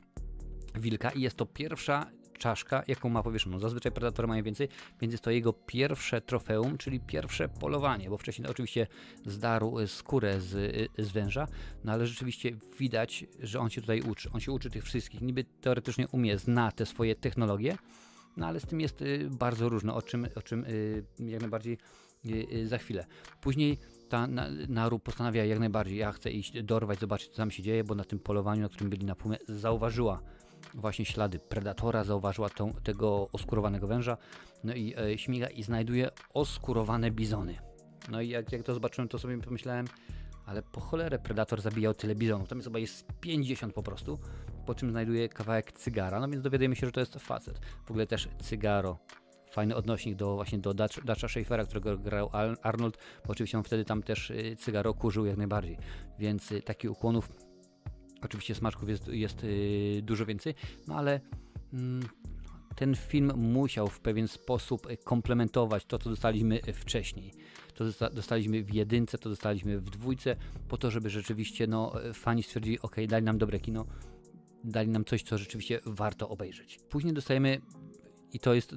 wilka 0.75 1.09
i 1.09 1.21
jest 1.21 1.37
to 1.37 1.45
pierwsza 1.45 2.05
czaszka, 2.39 2.83
jaką 2.87 3.09
ma 3.09 3.23
powieszoną. 3.23 3.59
Zazwyczaj 3.59 3.91
predatory 3.91 4.27
mają 4.27 4.43
więcej, 4.43 4.67
więc 5.01 5.13
jest 5.13 5.23
to 5.23 5.31
jego 5.31 5.53
pierwsze 5.53 6.21
trofeum, 6.21 6.77
czyli 6.77 6.99
pierwsze 6.99 7.49
polowanie, 7.49 8.09
bo 8.09 8.17
wcześniej 8.17 8.47
oczywiście 8.47 8.87
zdarł 9.25 9.87
skórę 9.87 10.41
z, 10.41 10.51
z 10.97 11.11
węża, 11.11 11.47
no 11.83 11.91
ale 11.91 12.07
rzeczywiście 12.07 12.51
widać, 12.79 13.25
że 13.39 13.59
on 13.59 13.69
się 13.69 13.81
tutaj 13.81 14.01
uczy. 14.01 14.29
On 14.33 14.39
się 14.39 14.51
uczy 14.51 14.69
tych 14.69 14.83
wszystkich, 14.83 15.21
niby 15.21 15.43
teoretycznie 15.61 16.07
umie, 16.07 16.37
zna 16.37 16.71
te 16.71 16.85
swoje 16.85 17.15
technologie, 17.15 17.77
no 18.37 18.47
ale 18.47 18.59
z 18.59 18.65
tym 18.65 18.81
jest 18.81 19.01
y, 19.01 19.29
bardzo 19.31 19.69
różno, 19.69 19.95
o 19.95 20.01
czym, 20.01 20.27
o 20.35 20.41
czym 20.41 20.65
jak 21.19 21.41
najbardziej 21.41 21.77
za 22.65 22.77
chwilę. 22.77 23.05
Później 23.41 23.77
ta 24.09 24.27
Naru 24.67 24.99
postanawia 24.99 25.45
jak 25.45 25.59
najbardziej, 25.59 25.97
ja 25.97 26.11
chcę 26.11 26.31
iść 26.31 26.63
dorwać, 26.63 26.99
zobaczyć 26.99 27.29
co 27.29 27.37
tam 27.37 27.51
się 27.51 27.63
dzieje, 27.63 27.83
bo 27.83 27.95
na 27.95 28.03
tym 28.03 28.19
polowaniu, 28.19 28.61
na 28.61 28.69
którym 28.69 28.89
byli 28.89 29.05
na 29.05 29.15
pumie, 29.15 29.37
zauważyła 29.47 30.21
właśnie 30.73 31.05
ślady 31.05 31.39
predatora, 31.39 32.03
zauważyła 32.03 32.49
tą, 32.49 32.73
tego 32.73 33.29
oskurowanego 33.31 33.87
węża, 33.87 34.17
no 34.63 34.73
i 34.73 34.95
e, 34.97 35.17
śmiga 35.17 35.47
i 35.47 35.63
znajduje 35.63 36.09
oskurowane 36.33 37.11
bizony. 37.11 37.55
No 38.11 38.21
i 38.21 38.29
jak, 38.29 38.51
jak 38.51 38.63
to 38.63 38.73
zobaczyłem, 38.73 39.07
to 39.07 39.19
sobie 39.19 39.37
pomyślałem, 39.37 39.85
ale 40.45 40.61
po 40.61 40.81
cholerę 40.81 41.19
predator 41.19 41.61
zabijał 41.61 41.93
tyle 41.93 42.15
bizonów, 42.15 42.49
tam 42.49 42.57
jest 42.57 42.67
chyba 42.67 42.79
jest 42.79 43.05
50 43.21 43.73
po 43.73 43.83
prostu, 43.83 44.19
po 44.65 44.75
czym 44.75 44.91
znajduje 44.91 45.29
kawałek 45.29 45.71
cygara, 45.71 46.19
no 46.19 46.27
więc 46.27 46.43
dowiadujemy 46.43 46.75
się, 46.75 46.85
że 46.85 46.91
to 46.91 46.99
jest 46.99 47.15
facet. 47.15 47.59
W 47.85 47.91
ogóle 47.91 48.07
też 48.07 48.29
cygaro, 48.41 48.97
fajny 49.51 49.75
odnośnik 49.75 50.15
do 50.15 50.35
właśnie 50.35 50.59
do 50.59 50.73
Dutcha 50.73 51.27
Schaeffera, 51.27 51.65
którego 51.65 51.97
grał 51.97 52.29
Arnold, 52.61 52.97
bo 53.25 53.31
oczywiście 53.31 53.57
on 53.57 53.63
wtedy 53.63 53.85
tam 53.85 54.03
też 54.03 54.29
y, 54.29 54.55
cygaro 54.59 54.93
kurzył 54.93 55.25
jak 55.25 55.37
najbardziej, 55.37 55.77
więc 56.19 56.51
y, 56.51 56.61
takich 56.61 56.91
ukłonów 56.91 57.29
Oczywiście 58.21 58.55
smaczków 58.55 58.89
jest, 58.89 59.07
jest 59.07 59.43
yy, 59.43 60.01
dużo 60.01 60.25
więcej, 60.25 60.55
no 60.87 60.95
ale 60.95 61.21
yy, 61.73 61.79
ten 62.75 62.95
film 62.95 63.31
musiał 63.35 63.87
w 63.87 63.99
pewien 63.99 64.27
sposób 64.27 64.87
komplementować 65.03 65.85
to, 65.85 65.99
co 65.99 66.09
dostaliśmy 66.09 66.59
wcześniej. 66.73 67.33
To 67.75 68.09
dostaliśmy 68.13 68.63
w 68.63 68.73
jedynce, 68.73 69.17
to 69.17 69.29
dostaliśmy 69.29 69.79
w 69.79 69.89
dwójce, 69.89 70.35
po 70.67 70.77
to, 70.77 70.91
żeby 70.91 71.09
rzeczywiście 71.09 71.67
no, 71.67 71.93
fani 72.13 72.43
stwierdzili, 72.43 72.79
ok, 72.79 72.95
dali 73.07 73.25
nam 73.25 73.37
dobre 73.37 73.59
kino, 73.59 73.85
dali 74.63 74.89
nam 74.89 75.05
coś, 75.05 75.23
co 75.23 75.37
rzeczywiście 75.37 75.79
warto 75.85 76.29
obejrzeć. 76.29 76.79
Później 76.89 77.13
dostajemy, 77.13 77.61
i 78.33 78.39
to 78.39 78.53
jest 78.53 78.75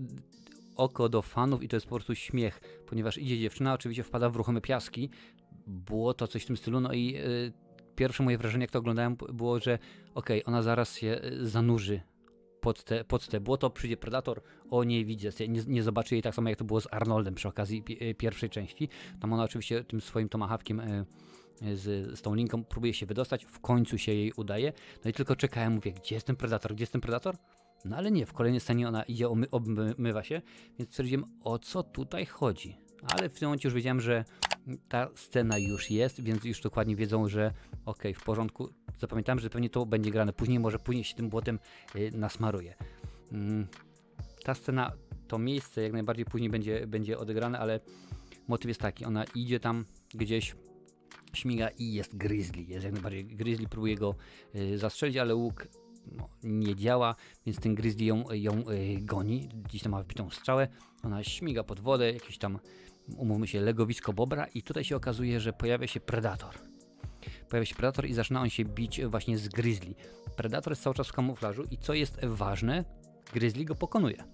oko 0.76 1.08
do 1.08 1.22
fanów, 1.22 1.62
i 1.62 1.68
to 1.68 1.76
jest 1.76 1.86
po 1.86 1.94
prostu 1.94 2.14
śmiech, 2.14 2.60
ponieważ 2.86 3.18
idzie 3.18 3.38
dziewczyna, 3.38 3.74
oczywiście 3.74 4.02
wpada 4.02 4.30
w 4.30 4.36
ruchome 4.36 4.60
piaski, 4.60 5.10
było 5.66 6.14
to 6.14 6.28
coś 6.28 6.42
w 6.42 6.46
tym 6.46 6.56
stylu, 6.56 6.80
no 6.80 6.92
i 6.92 7.12
yy, 7.12 7.52
pierwsze 8.02 8.22
moje 8.22 8.38
wrażenie, 8.38 8.64
jak 8.64 8.70
to 8.70 8.78
oglądałem, 8.78 9.16
było, 9.32 9.60
że 9.60 9.78
okej, 10.14 10.42
okay, 10.42 10.52
ona 10.52 10.62
zaraz 10.62 10.96
się 10.96 11.20
e, 11.22 11.46
zanurzy 11.46 12.00
pod 12.60 12.84
te, 12.84 13.04
pod 13.04 13.28
te 13.28 13.40
błoto, 13.40 13.70
przyjdzie 13.70 13.96
Predator, 13.96 14.42
o 14.70 14.84
nie 14.84 15.04
widzę, 15.04 15.30
nie, 15.48 15.62
nie 15.66 15.82
zobaczy 15.82 16.14
jej 16.14 16.22
tak 16.22 16.34
samo 16.34 16.48
jak 16.48 16.58
to 16.58 16.64
było 16.64 16.80
z 16.80 16.88
Arnoldem 16.90 17.34
przy 17.34 17.48
okazji 17.48 17.84
e, 18.00 18.14
pierwszej 18.14 18.50
części. 18.50 18.88
Tam 19.20 19.32
ona 19.32 19.44
oczywiście 19.44 19.84
tym 19.84 20.00
swoim 20.00 20.28
tomahawkiem 20.28 20.80
e, 20.80 21.04
z, 21.76 22.18
z 22.18 22.22
tą 22.22 22.34
linką 22.34 22.64
próbuje 22.64 22.94
się 22.94 23.06
wydostać, 23.06 23.44
w 23.44 23.60
końcu 23.60 23.98
się 23.98 24.12
jej 24.12 24.32
udaje. 24.36 24.72
No 25.04 25.10
i 25.10 25.12
tylko 25.12 25.36
czekałem, 25.36 25.72
mówię, 25.72 25.92
gdzie 25.92 26.14
jest 26.14 26.26
ten 26.26 26.36
Predator, 26.36 26.74
gdzie 26.74 26.82
jest 26.82 26.92
ten 26.92 27.00
Predator? 27.00 27.36
No 27.84 27.96
ale 27.96 28.10
nie, 28.10 28.26
w 28.26 28.32
kolejnej 28.32 28.60
scenie 28.60 28.88
ona 28.88 29.02
idzie, 29.02 29.28
obmywa 29.50 30.22
się, 30.22 30.42
więc 30.78 30.90
stwierdziłem, 30.90 31.24
o 31.44 31.58
co 31.58 31.82
tutaj 31.82 32.26
chodzi. 32.26 32.81
Ale 33.02 33.28
w 33.28 33.38
tym 33.38 33.48
momencie 33.48 33.68
już 33.68 33.74
wiedziałem, 33.74 34.00
że 34.00 34.24
ta 34.88 35.08
scena 35.14 35.58
już 35.58 35.90
jest, 35.90 36.20
więc 36.20 36.44
już 36.44 36.60
dokładnie 36.60 36.96
wiedzą, 36.96 37.28
że 37.28 37.52
ok, 37.86 38.02
w 38.14 38.24
porządku. 38.24 38.68
Zapamiętałem, 38.98 39.38
że 39.38 39.50
pewnie 39.50 39.70
to 39.70 39.86
będzie 39.86 40.10
grane 40.10 40.32
później, 40.32 40.58
może 40.58 40.78
później 40.78 41.04
się 41.04 41.14
tym 41.14 41.28
błotem 41.28 41.58
y, 41.96 42.10
nasmaruje. 42.14 42.74
Mm, 43.32 43.66
ta 44.44 44.54
scena, 44.54 44.92
to 45.28 45.38
miejsce 45.38 45.82
jak 45.82 45.92
najbardziej 45.92 46.24
później 46.24 46.50
będzie, 46.50 46.86
będzie 46.86 47.18
odegrane, 47.18 47.58
ale 47.58 47.80
motyw 48.48 48.68
jest 48.68 48.80
taki, 48.80 49.04
ona 49.04 49.24
idzie 49.34 49.60
tam 49.60 49.84
gdzieś, 50.14 50.54
śmiga 51.32 51.68
i 51.68 51.92
jest 51.92 52.16
Grizzly, 52.16 52.62
jest 52.62 52.84
jak 52.84 52.92
najbardziej, 52.92 53.24
Grizzly 53.26 53.68
próbuje 53.68 53.96
go 53.96 54.14
y, 54.54 54.78
zastrzelić, 54.78 55.16
ale 55.16 55.34
łuk 55.34 55.68
no, 56.06 56.28
nie 56.42 56.76
działa, 56.76 57.14
więc 57.46 57.60
ten 57.60 57.74
Grizzly 57.74 58.04
ją, 58.04 58.24
ją 58.32 58.70
y, 58.70 58.98
goni, 59.00 59.48
gdzieś 59.64 59.82
tam 59.82 59.92
ma 59.92 60.02
wbitą 60.02 60.30
strzałę, 60.30 60.68
ona 61.02 61.24
śmiga 61.24 61.64
pod 61.64 61.80
wodę, 61.80 62.12
jakieś 62.12 62.38
tam, 62.38 62.58
umówmy 63.16 63.46
się, 63.48 63.60
legowisko 63.60 64.12
bobra 64.12 64.46
i 64.46 64.62
tutaj 64.62 64.84
się 64.84 64.96
okazuje, 64.96 65.40
że 65.40 65.52
pojawia 65.52 65.86
się 65.86 66.00
Predator. 66.00 66.54
Pojawia 67.48 67.66
się 67.66 67.74
Predator 67.74 68.06
i 68.06 68.14
zaczyna 68.14 68.40
on 68.40 68.50
się 68.50 68.64
bić 68.64 69.04
właśnie 69.04 69.38
z 69.38 69.48
Grizzly. 69.48 69.94
Predator 70.36 70.72
jest 70.72 70.82
cały 70.82 70.94
czas 70.94 71.08
w 71.08 71.12
kamuflażu 71.12 71.64
i 71.70 71.78
co 71.78 71.94
jest 71.94 72.24
ważne, 72.24 72.84
Grizzly 73.32 73.64
go 73.64 73.74
pokonuje. 73.74 74.24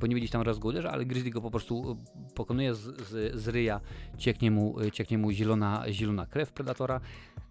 Bo 0.00 0.06
nie 0.06 0.16
gdzieś 0.16 0.30
tam 0.30 0.42
raz 0.42 0.58
ale 0.90 1.04
Grizzly 1.04 1.30
go 1.30 1.40
po 1.40 1.50
prostu 1.50 1.90
e, 1.90 2.34
pokonuje 2.34 2.74
z, 2.74 2.80
z, 2.80 3.40
z 3.40 3.48
ryja, 3.48 3.80
cieknie 4.18 4.50
mu, 4.50 4.80
e, 4.80 4.90
cieknie 4.90 5.18
mu 5.18 5.32
zielona, 5.32 5.84
zielona 5.90 6.26
krew 6.26 6.52
Predatora. 6.52 7.00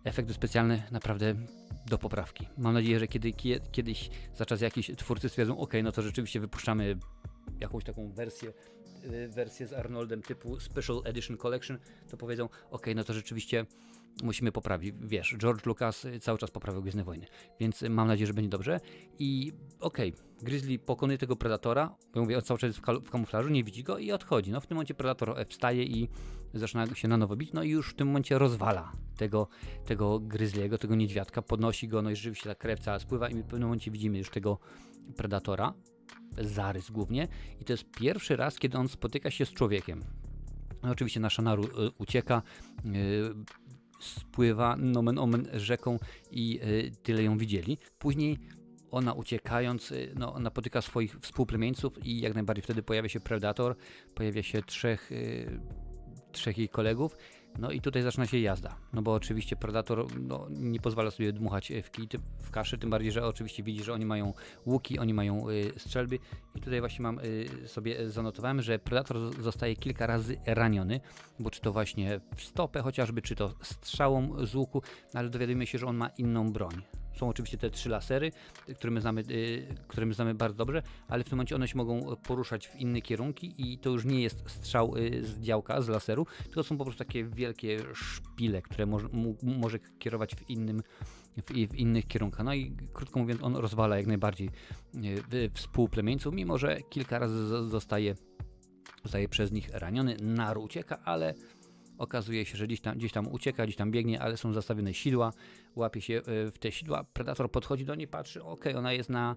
Efekty 0.03 0.33
specjalne 0.33 0.83
naprawdę 0.91 1.35
do 1.85 1.97
poprawki. 1.97 2.47
Mam 2.57 2.73
nadzieję, 2.73 2.99
że 2.99 3.07
kiedy, 3.07 3.33
kiedyś 3.71 4.09
za 4.35 4.45
czas 4.45 4.61
jakiś 4.61 4.91
twórcy 4.97 5.29
stwierdzą, 5.29 5.57
ok, 5.57 5.73
no 5.83 5.91
to 5.91 6.01
rzeczywiście 6.01 6.39
wypuszczamy 6.39 6.97
jakąś 7.59 7.83
taką 7.83 8.11
wersję 8.11 8.53
wersję 9.29 9.67
z 9.67 9.73
Arnoldem 9.73 10.21
typu 10.21 10.59
Special 10.59 11.01
Edition 11.05 11.37
Collection, 11.37 11.77
to 12.09 12.17
powiedzą, 12.17 12.49
ok, 12.71 12.85
no 12.95 13.03
to 13.03 13.13
rzeczywiście 13.13 13.65
musimy 14.23 14.51
poprawić. 14.51 14.95
Wiesz, 15.01 15.35
George 15.37 15.65
Lucas 15.65 16.07
cały 16.21 16.37
czas 16.37 16.51
poprawiał 16.51 16.81
Gwiezdne 16.81 17.03
Wojny, 17.03 17.25
więc 17.59 17.81
mam 17.81 18.07
nadzieję, 18.07 18.27
że 18.27 18.33
będzie 18.33 18.49
dobrze. 18.49 18.79
I 19.19 19.53
okej, 19.79 20.13
okay, 20.13 20.29
Grizzly 20.41 20.79
pokonuje 20.79 21.17
tego 21.17 21.35
Predatora, 21.35 21.95
bo 22.13 22.21
mówię, 22.21 22.41
cały 22.41 22.59
czas 22.59 22.67
jest 22.67 22.79
w, 22.79 23.09
kamuflażu, 23.11 23.49
nie 23.49 23.63
widzi 23.63 23.83
go 23.83 23.97
i 23.97 24.11
odchodzi. 24.11 24.51
No 24.51 24.61
w 24.61 24.67
tym 24.67 24.75
momencie 24.75 24.93
Predator 24.93 25.45
wstaje 25.49 25.83
i 25.83 26.09
zaczyna 26.53 26.95
się 26.95 27.07
na 27.07 27.17
nowo 27.17 27.35
bić, 27.35 27.53
no 27.53 27.63
i 27.63 27.69
już 27.69 27.89
w 27.89 27.95
tym 27.95 28.07
momencie 28.07 28.37
rozwala 28.37 28.91
tego, 29.17 29.47
tego 29.85 30.19
Grizzly'ego, 30.19 30.77
tego 30.77 30.95
niedźwiadka, 30.95 31.41
podnosi 31.41 31.87
go, 31.87 32.01
no 32.01 32.09
i 32.09 32.15
rzeczywiście 32.15 32.49
ta 32.49 32.55
krew 32.55 32.79
cała 32.79 32.99
spływa 32.99 33.29
i 33.29 33.33
w 33.33 33.45
pewnym 33.45 33.63
momencie 33.63 33.91
widzimy 33.91 34.17
już 34.17 34.29
tego 34.29 34.59
Predatora, 35.17 35.73
zarys 36.39 36.91
głównie 36.91 37.27
i 37.62 37.65
to 37.65 37.74
jest 37.74 37.91
pierwszy 37.91 38.36
raz, 38.36 38.60
kiedy 38.60 38.77
on 38.77 38.88
spotyka 38.88 39.31
się 39.31 39.46
z 39.46 39.53
człowiekiem. 39.53 40.03
No, 40.84 40.89
oczywiście 40.89 41.19
nasza 41.19 41.41
naru 41.41 41.63
y, 41.63 41.69
ucieka, 41.98 42.41
y, 42.86 42.89
spływa 44.00 44.75
nomen 44.75 45.19
omen 45.19 45.48
rzeką 45.53 46.00
i 46.31 46.60
y, 46.63 46.91
tyle 47.03 47.24
ją 47.24 47.38
widzieli. 47.38 47.77
Później 48.00 48.39
ona 48.91 49.13
uciekając 49.13 49.93
no, 50.15 50.39
napotyka 50.39 50.81
swoich 50.81 51.15
współplemieńców 51.22 52.05
i 52.05 52.19
jak 52.19 52.34
najbardziej 52.36 52.63
wtedy 52.63 52.84
pojawia 52.84 53.10
się 53.10 53.19
Predator, 53.19 53.75
pojawia 54.15 54.43
się 54.43 54.62
trzech, 54.62 55.12
trzech 56.31 56.58
jej 56.58 56.69
kolegów 56.69 57.15
no 57.59 57.71
i 57.71 57.81
tutaj 57.81 58.01
zaczyna 58.01 58.25
się 58.25 58.39
jazda, 58.39 58.75
no 58.93 59.01
bo 59.01 59.13
oczywiście 59.13 59.55
Predator 59.55 60.19
no, 60.19 60.47
nie 60.49 60.79
pozwala 60.79 61.11
sobie 61.11 61.33
dmuchać 61.33 61.71
w, 61.83 61.91
kij, 61.91 62.07
w 62.39 62.51
kaszy, 62.51 62.77
tym 62.77 62.89
bardziej, 62.89 63.11
że 63.11 63.25
oczywiście 63.25 63.63
widzi, 63.63 63.83
że 63.83 63.93
oni 63.93 64.05
mają 64.05 64.33
łuki, 64.65 64.99
oni 64.99 65.13
mają 65.13 65.49
y, 65.49 65.71
strzelby 65.77 66.19
i 66.55 66.61
tutaj 66.61 66.79
właśnie 66.79 67.03
mam 67.03 67.19
y, 67.19 67.67
sobie 67.67 68.09
zanotowałem, 68.09 68.61
że 68.61 68.79
Predator 68.79 69.43
zostaje 69.43 69.75
kilka 69.75 70.07
razy 70.07 70.37
raniony, 70.45 70.99
bo 71.39 71.49
czy 71.49 71.61
to 71.61 71.71
właśnie 71.71 72.21
w 72.35 72.41
stopę 72.41 72.81
chociażby, 72.81 73.21
czy 73.21 73.35
to 73.35 73.53
strzałą 73.61 74.45
z 74.45 74.55
łuku, 74.55 74.81
no, 75.13 75.19
ale 75.19 75.29
dowiadujemy 75.29 75.67
się, 75.67 75.77
że 75.77 75.85
on 75.85 75.97
ma 75.97 76.07
inną 76.07 76.51
broń. 76.51 76.81
Są 77.19 77.29
oczywiście 77.29 77.57
te 77.57 77.69
trzy 77.69 77.89
lasery, 77.89 78.31
które 78.75 78.91
my, 78.91 79.01
znamy, 79.01 79.23
y, 79.29 79.75
które 79.88 80.05
my 80.05 80.13
znamy 80.13 80.35
bardzo 80.35 80.57
dobrze, 80.57 80.83
ale 81.07 81.23
w 81.23 81.29
tym 81.29 81.38
momencie 81.38 81.55
one 81.55 81.67
się 81.67 81.77
mogą 81.77 82.15
poruszać 82.15 82.67
w 82.67 82.75
inne 82.75 83.01
kierunki 83.01 83.53
i 83.57 83.77
to 83.77 83.89
już 83.89 84.05
nie 84.05 84.21
jest 84.21 84.49
strzał 84.49 84.97
y, 84.97 85.25
z 85.25 85.39
działka, 85.39 85.81
z 85.81 85.88
laseru, 85.88 86.27
tylko 86.43 86.63
są 86.63 86.77
po 86.77 86.83
prostu 86.83 86.99
takie 86.99 87.23
wielkie 87.23 87.79
szpile, 87.93 88.61
które 88.61 88.85
może, 89.41 89.79
kierować 89.79 90.35
w 90.35 90.49
innym 90.49 90.81
w, 91.38 91.71
w, 91.71 91.75
innych 91.75 92.07
kierunkach. 92.07 92.45
No 92.45 92.53
i 92.53 92.75
krótko 92.93 93.19
mówiąc, 93.19 93.43
on 93.43 93.55
rozwala 93.55 93.97
jak 93.97 94.07
najbardziej 94.07 94.49
y, 95.33 95.49
współplemieńców, 95.53 96.33
mimo 96.33 96.57
że 96.57 96.81
kilka 96.89 97.19
razy 97.19 97.47
zostaje, 97.69 98.15
zostaje 99.03 99.29
przez 99.29 99.51
nich 99.51 99.69
raniony, 99.73 100.17
naru 100.21 100.63
ucieka, 100.63 100.99
ale 101.03 101.33
Okazuje 101.99 102.45
się, 102.45 102.57
że 102.57 102.67
gdzieś 102.67 102.81
tam, 102.81 102.97
gdzieś 102.97 103.11
tam 103.11 103.27
ucieka, 103.27 103.63
gdzieś 103.63 103.75
tam 103.75 103.91
biegnie, 103.91 104.21
ale 104.21 104.38
są 104.38 104.53
zastawione 104.53 104.93
sidła, 104.93 105.33
łapie 105.75 106.01
się 106.01 106.13
e, 106.17 106.51
w 106.51 106.57
te 106.59 106.71
sidła, 106.71 107.03
predator 107.03 107.51
podchodzi 107.51 107.85
do 107.85 107.95
niej, 107.95 108.07
patrzy, 108.07 108.43
ok, 108.43 108.65
ona 108.75 108.93
jest 108.93 109.09
na, 109.09 109.35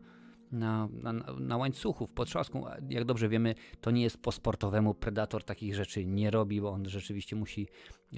na, 0.53 0.89
na, 0.93 1.13
na 1.41 1.57
łańcuchu, 1.57 2.07
w 2.07 2.11
potrzasku. 2.11 2.65
Jak 2.89 3.05
dobrze 3.05 3.29
wiemy, 3.29 3.55
to 3.81 3.91
nie 3.91 4.03
jest 4.03 4.23
po 4.23 4.33
sportowemu. 4.33 4.95
Predator 4.95 5.45
takich 5.45 5.75
rzeczy 5.75 6.07
nie 6.07 6.31
robi, 6.31 6.61
bo 6.61 6.71
on 6.71 6.89
rzeczywiście 6.89 7.37
musi 7.37 7.69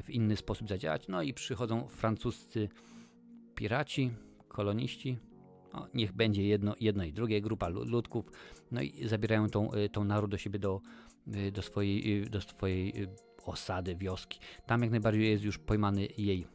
w 0.05 0.11
inny 0.11 0.37
sposób 0.37 0.69
zadziałać. 0.69 1.09
No 1.09 1.23
i 1.23 1.35
przychodzą 1.35 1.89
francuscy 1.89 2.69
piraci, 3.55 4.11
koloniści. 4.49 5.19
Niech 5.95 6.13
będzie 6.13 6.43
jedno, 6.47 6.75
jedno 6.81 7.05
i 7.05 7.13
drugie, 7.13 7.41
grupa 7.41 7.69
ludków. 7.69 8.25
No 8.71 8.83
i 8.83 9.09
zabierają 9.09 9.49
tą, 9.49 9.73
e, 9.73 9.89
tą 9.89 10.05
naród 10.05 10.31
do 10.31 10.39
siebie, 10.39 10.59
do, 10.59 10.81
e, 11.33 11.51
do 11.51 11.63
swojej, 11.63 12.31
do 12.31 12.41
swojej 12.41 13.09
osady, 13.47 13.97
wioski. 13.97 14.39
Tam 14.67 14.83
jak 14.83 14.91
najbardziej 14.91 15.31
jest 15.31 15.45
już 15.45 15.59
pojmany 15.59 16.09
jej, 16.19 16.47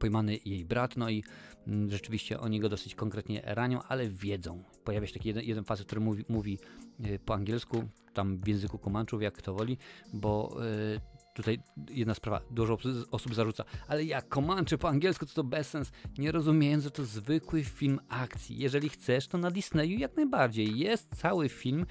pojmany 0.00 0.38
jej 0.44 0.64
brat, 0.64 0.96
no 0.96 1.10
i 1.10 1.24
mm, 1.66 1.90
rzeczywiście 1.90 2.40
oni 2.40 2.60
go 2.60 2.68
dosyć 2.68 2.94
konkretnie 2.94 3.42
ranią, 3.44 3.82
ale 3.82 4.08
wiedzą. 4.08 4.62
Pojawia 4.84 5.06
się 5.06 5.14
taki 5.14 5.28
jeden, 5.28 5.44
jeden 5.44 5.64
facet, 5.64 5.86
który 5.86 6.00
mówi, 6.00 6.24
mówi 6.28 6.58
y, 7.04 7.18
po 7.18 7.34
angielsku, 7.34 7.84
tam 8.14 8.38
w 8.38 8.48
języku 8.48 8.78
komanczów, 8.78 9.22
jak 9.22 9.34
kto 9.34 9.54
woli, 9.54 9.78
bo 10.12 10.56
y, 10.96 11.00
tutaj 11.34 11.60
jedna 11.90 12.14
sprawa, 12.14 12.40
dużo 12.50 12.78
osób 13.10 13.34
zarzuca, 13.34 13.64
ale 13.88 14.04
jak 14.04 14.34
Comanche 14.34 14.78
po 14.78 14.88
angielsku, 14.88 15.26
to 15.26 15.34
to 15.34 15.44
bez 15.44 15.68
sens, 15.68 15.92
nie 16.18 16.32
rozumiejąc, 16.32 16.84
że 16.84 16.90
to 16.90 17.04
zwykły 17.04 17.64
film 17.64 18.00
akcji. 18.08 18.58
Jeżeli 18.58 18.88
chcesz, 18.88 19.28
to 19.28 19.38
na 19.38 19.50
Disneyu 19.50 19.98
jak 19.98 20.16
najbardziej. 20.16 20.78
Jest 20.78 21.08
cały 21.16 21.48
film 21.48 21.86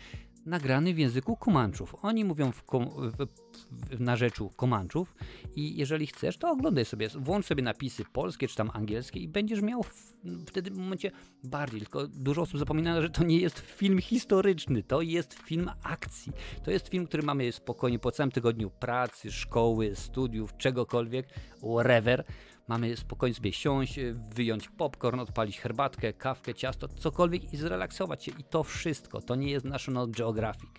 nagrany 0.49 0.93
w 0.93 0.97
języku 0.99 1.37
Komanczów. 1.37 1.95
Oni 2.01 2.25
mówią 2.25 2.51
w, 2.51 2.63
w, 2.63 3.27
w, 3.71 3.99
na 3.99 4.15
rzeczu 4.15 4.49
Komanczów 4.55 5.15
i 5.55 5.77
jeżeli 5.77 6.07
chcesz, 6.07 6.37
to 6.37 6.51
oglądaj 6.51 6.85
sobie, 6.85 7.09
włącz 7.09 7.45
sobie 7.45 7.63
napisy 7.63 8.03
polskie 8.13 8.47
czy 8.47 8.55
tam 8.55 8.71
angielskie 8.73 9.19
i 9.19 9.27
będziesz 9.27 9.61
miał 9.61 9.83
w, 9.83 10.13
wtedy 10.47 10.71
w 10.71 10.77
momencie 10.77 11.11
bardziej, 11.43 11.79
tylko 11.79 12.07
dużo 12.07 12.41
osób 12.41 12.59
zapomina, 12.59 13.01
że 13.01 13.09
to 13.09 13.23
nie 13.23 13.37
jest 13.37 13.59
film 13.59 14.01
historyczny, 14.01 14.83
to 14.83 15.01
jest 15.01 15.33
film 15.33 15.69
akcji. 15.83 16.33
To 16.63 16.71
jest 16.71 16.87
film, 16.87 17.07
który 17.07 17.23
mamy 17.23 17.51
spokojnie 17.51 17.99
po 17.99 18.11
całym 18.11 18.31
tygodniu 18.31 18.69
pracy, 18.69 19.31
szkoły, 19.31 19.95
studiów, 19.95 20.57
czegokolwiek, 20.57 21.27
whatever, 21.57 22.23
Mamy 22.69 22.97
spokojnie 22.97 23.35
sobie 23.35 23.53
siąść, 23.53 23.99
wyjąć 24.35 24.69
popcorn, 24.69 25.19
odpalić 25.19 25.59
herbatkę, 25.59 26.13
kawkę, 26.13 26.53
ciasto, 26.53 26.87
cokolwiek 26.87 27.53
i 27.53 27.57
zrelaksować 27.57 28.23
się. 28.23 28.31
I 28.31 28.43
to 28.43 28.63
wszystko. 28.63 29.21
To 29.21 29.35
nie 29.35 29.51
jest 29.51 29.65
National 29.65 30.07
Geographic. 30.11 30.69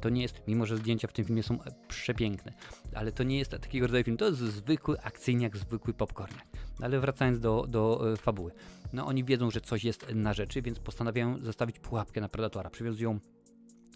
To 0.00 0.08
nie 0.08 0.22
jest, 0.22 0.42
mimo 0.48 0.66
że 0.66 0.76
zdjęcia 0.76 1.08
w 1.08 1.12
tym 1.12 1.24
filmie 1.24 1.42
są 1.42 1.58
przepiękne, 1.88 2.52
ale 2.94 3.12
to 3.12 3.22
nie 3.22 3.38
jest 3.38 3.50
takiego 3.50 3.86
rodzaju 3.86 4.04
film. 4.04 4.16
To 4.16 4.24
jest 4.24 4.38
zwykły 4.38 5.00
akcyjniak, 5.00 5.56
zwykły 5.56 5.94
popcorniak. 5.94 6.46
Ale 6.82 7.00
wracając 7.00 7.40
do, 7.40 7.66
do 7.68 8.12
e, 8.12 8.16
fabuły. 8.16 8.52
No 8.92 9.06
oni 9.06 9.24
wiedzą, 9.24 9.50
że 9.50 9.60
coś 9.60 9.84
jest 9.84 10.14
na 10.14 10.34
rzeczy, 10.34 10.62
więc 10.62 10.78
postanawiają 10.78 11.44
zastawić 11.44 11.78
pułapkę 11.78 12.20
na 12.20 12.28
Predatora. 12.28 12.70
Przywiązują 12.70 13.20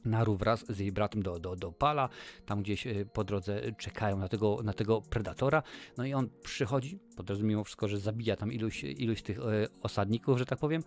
Naru 0.04 0.36
wraz 0.36 0.64
z 0.68 0.78
jej 0.78 0.92
bratem 0.92 1.22
do, 1.22 1.38
do, 1.38 1.56
do 1.56 1.72
Pala, 1.72 2.08
tam 2.46 2.62
gdzieś 2.62 2.86
e, 2.86 3.04
po 3.04 3.24
drodze 3.24 3.60
czekają 3.78 4.18
na 4.18 4.28
tego, 4.28 4.58
na 4.64 4.72
tego 4.72 5.00
predatora, 5.00 5.62
no 5.96 6.04
i 6.04 6.14
on 6.14 6.28
przychodzi, 6.42 6.98
po 7.16 7.22
drodze 7.22 7.44
mimo 7.44 7.64
wszystko, 7.64 7.88
że 7.88 7.98
zabija 7.98 8.36
tam 8.36 8.52
iluś, 8.52 8.84
iluś 8.84 9.22
tych 9.22 9.38
e, 9.38 9.42
osadników, 9.82 10.38
że 10.38 10.46
tak 10.46 10.58
powiem, 10.58 10.82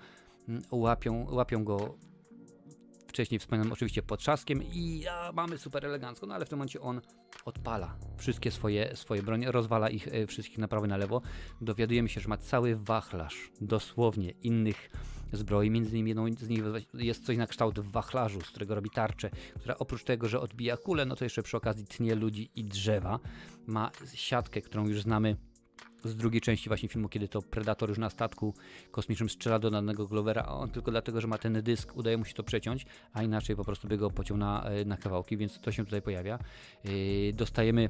mm, 0.47 0.61
łapią, 0.71 1.27
łapią 1.31 1.63
go 1.63 1.97
wcześniej 3.15 3.39
wspomniałem 3.39 3.73
oczywiście 3.73 4.03
pod 4.03 4.19
trzaskiem 4.19 4.63
i 4.63 5.07
a, 5.07 5.31
mamy 5.31 5.57
super 5.57 5.85
elegancko, 5.85 6.25
no 6.25 6.35
ale 6.35 6.45
w 6.45 6.49
tym 6.49 6.57
momencie 6.57 6.81
on 6.81 7.01
odpala 7.45 7.97
wszystkie 8.17 8.51
swoje, 8.51 8.95
swoje 8.95 9.23
bronie, 9.23 9.51
rozwala 9.51 9.89
ich 9.89 10.07
e, 10.07 10.27
wszystkich 10.27 10.57
na 10.57 10.67
prawo 10.67 10.85
i 10.85 10.89
na 10.89 10.97
lewo. 10.97 11.21
Dowiadujemy 11.61 12.09
się, 12.09 12.21
że 12.21 12.29
ma 12.29 12.37
cały 12.37 12.75
wachlarz 12.75 13.51
dosłownie 13.61 14.31
innych 14.43 14.89
zbroi. 15.33 15.71
Między 15.71 15.91
innymi 15.91 16.09
jedną 16.09 16.33
z 16.33 16.49
nich 16.49 16.63
jest 16.93 17.25
coś 17.25 17.37
na 17.37 17.47
kształt 17.47 17.79
wachlarzu, 17.79 18.41
z 18.41 18.49
którego 18.49 18.75
robi 18.75 18.89
tarczę, 18.89 19.29
która 19.59 19.77
oprócz 19.77 20.03
tego, 20.03 20.29
że 20.29 20.39
odbija 20.39 20.77
kulę, 20.77 21.05
no 21.05 21.15
to 21.15 21.23
jeszcze 21.23 21.43
przy 21.43 21.57
okazji 21.57 21.85
tnie 21.85 22.15
ludzi 22.15 22.49
i 22.55 22.63
drzewa. 22.63 23.19
Ma 23.67 23.91
siatkę, 24.13 24.61
którą 24.61 24.87
już 24.87 25.01
znamy 25.01 25.35
z 26.03 26.15
drugiej 26.15 26.41
części 26.41 26.69
właśnie 26.69 26.89
filmu, 26.89 27.09
kiedy 27.09 27.27
to 27.27 27.41
Predator 27.41 27.89
już 27.89 27.97
na 27.97 28.09
statku 28.09 28.53
kosmicznym 28.91 29.29
strzela 29.29 29.59
do 29.59 29.71
danego 29.71 30.07
Glovera, 30.07 30.43
a 30.47 30.53
on 30.53 30.69
tylko 30.69 30.91
dlatego, 30.91 31.21
że 31.21 31.27
ma 31.27 31.37
ten 31.37 31.63
dysk, 31.63 31.95
udaje 31.95 32.17
mu 32.17 32.25
się 32.25 32.33
to 32.33 32.43
przeciąć, 32.43 32.85
a 33.13 33.23
inaczej 33.23 33.55
po 33.55 33.63
prostu 33.63 33.87
by 33.87 33.97
go 33.97 34.11
pociął 34.11 34.37
na, 34.37 34.63
e, 34.63 34.85
na 34.85 34.97
kawałki, 34.97 35.37
więc 35.37 35.59
to 35.59 35.71
się 35.71 35.85
tutaj 35.85 36.01
pojawia. 36.01 36.39
Yy, 36.83 37.33
dostajemy 37.33 37.89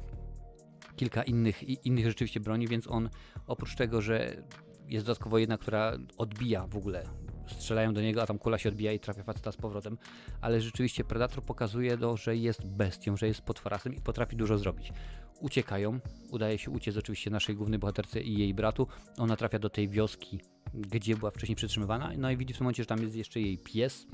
kilka 0.96 1.22
innych, 1.22 1.86
innych 1.86 2.06
rzeczywiście 2.06 2.40
broni, 2.40 2.68
więc 2.68 2.86
on 2.86 3.10
oprócz 3.46 3.74
tego, 3.74 4.02
że 4.02 4.42
jest 4.88 5.06
dodatkowo 5.06 5.38
jedna, 5.38 5.58
która 5.58 5.98
odbija 6.18 6.66
w 6.66 6.76
ogóle 6.76 7.04
strzelają 7.46 7.94
do 7.94 8.02
niego, 8.02 8.22
a 8.22 8.26
tam 8.26 8.38
kula 8.38 8.58
się 8.58 8.68
odbija 8.68 8.92
i 8.92 9.00
trafia 9.00 9.22
faceta 9.22 9.52
z 9.52 9.56
powrotem, 9.56 9.98
ale 10.40 10.60
rzeczywiście 10.60 11.04
Predator 11.04 11.44
pokazuje, 11.44 11.98
to, 11.98 12.16
że 12.16 12.36
jest 12.36 12.66
bestią, 12.66 13.16
że 13.16 13.26
jest 13.26 13.40
potworasem 13.40 13.94
i 13.94 14.00
potrafi 14.00 14.36
dużo 14.36 14.58
zrobić. 14.58 14.92
Uciekają, 15.40 16.00
udaje 16.30 16.58
się 16.58 16.70
uciec 16.70 16.96
oczywiście 16.96 17.30
naszej 17.30 17.56
głównej 17.56 17.78
bohaterce 17.78 18.20
i 18.20 18.38
jej 18.38 18.54
bratu, 18.54 18.86
ona 19.18 19.36
trafia 19.36 19.58
do 19.58 19.70
tej 19.70 19.88
wioski, 19.88 20.40
gdzie 20.74 21.16
była 21.16 21.30
wcześniej 21.30 21.56
przetrzymywana, 21.56 22.12
no 22.18 22.30
i 22.30 22.36
widzi 22.36 22.54
w 22.54 22.56
tym 22.56 22.64
momencie, 22.64 22.82
że 22.82 22.86
tam 22.86 23.02
jest 23.02 23.16
jeszcze 23.16 23.40
jej 23.40 23.58
pies, 23.58 24.06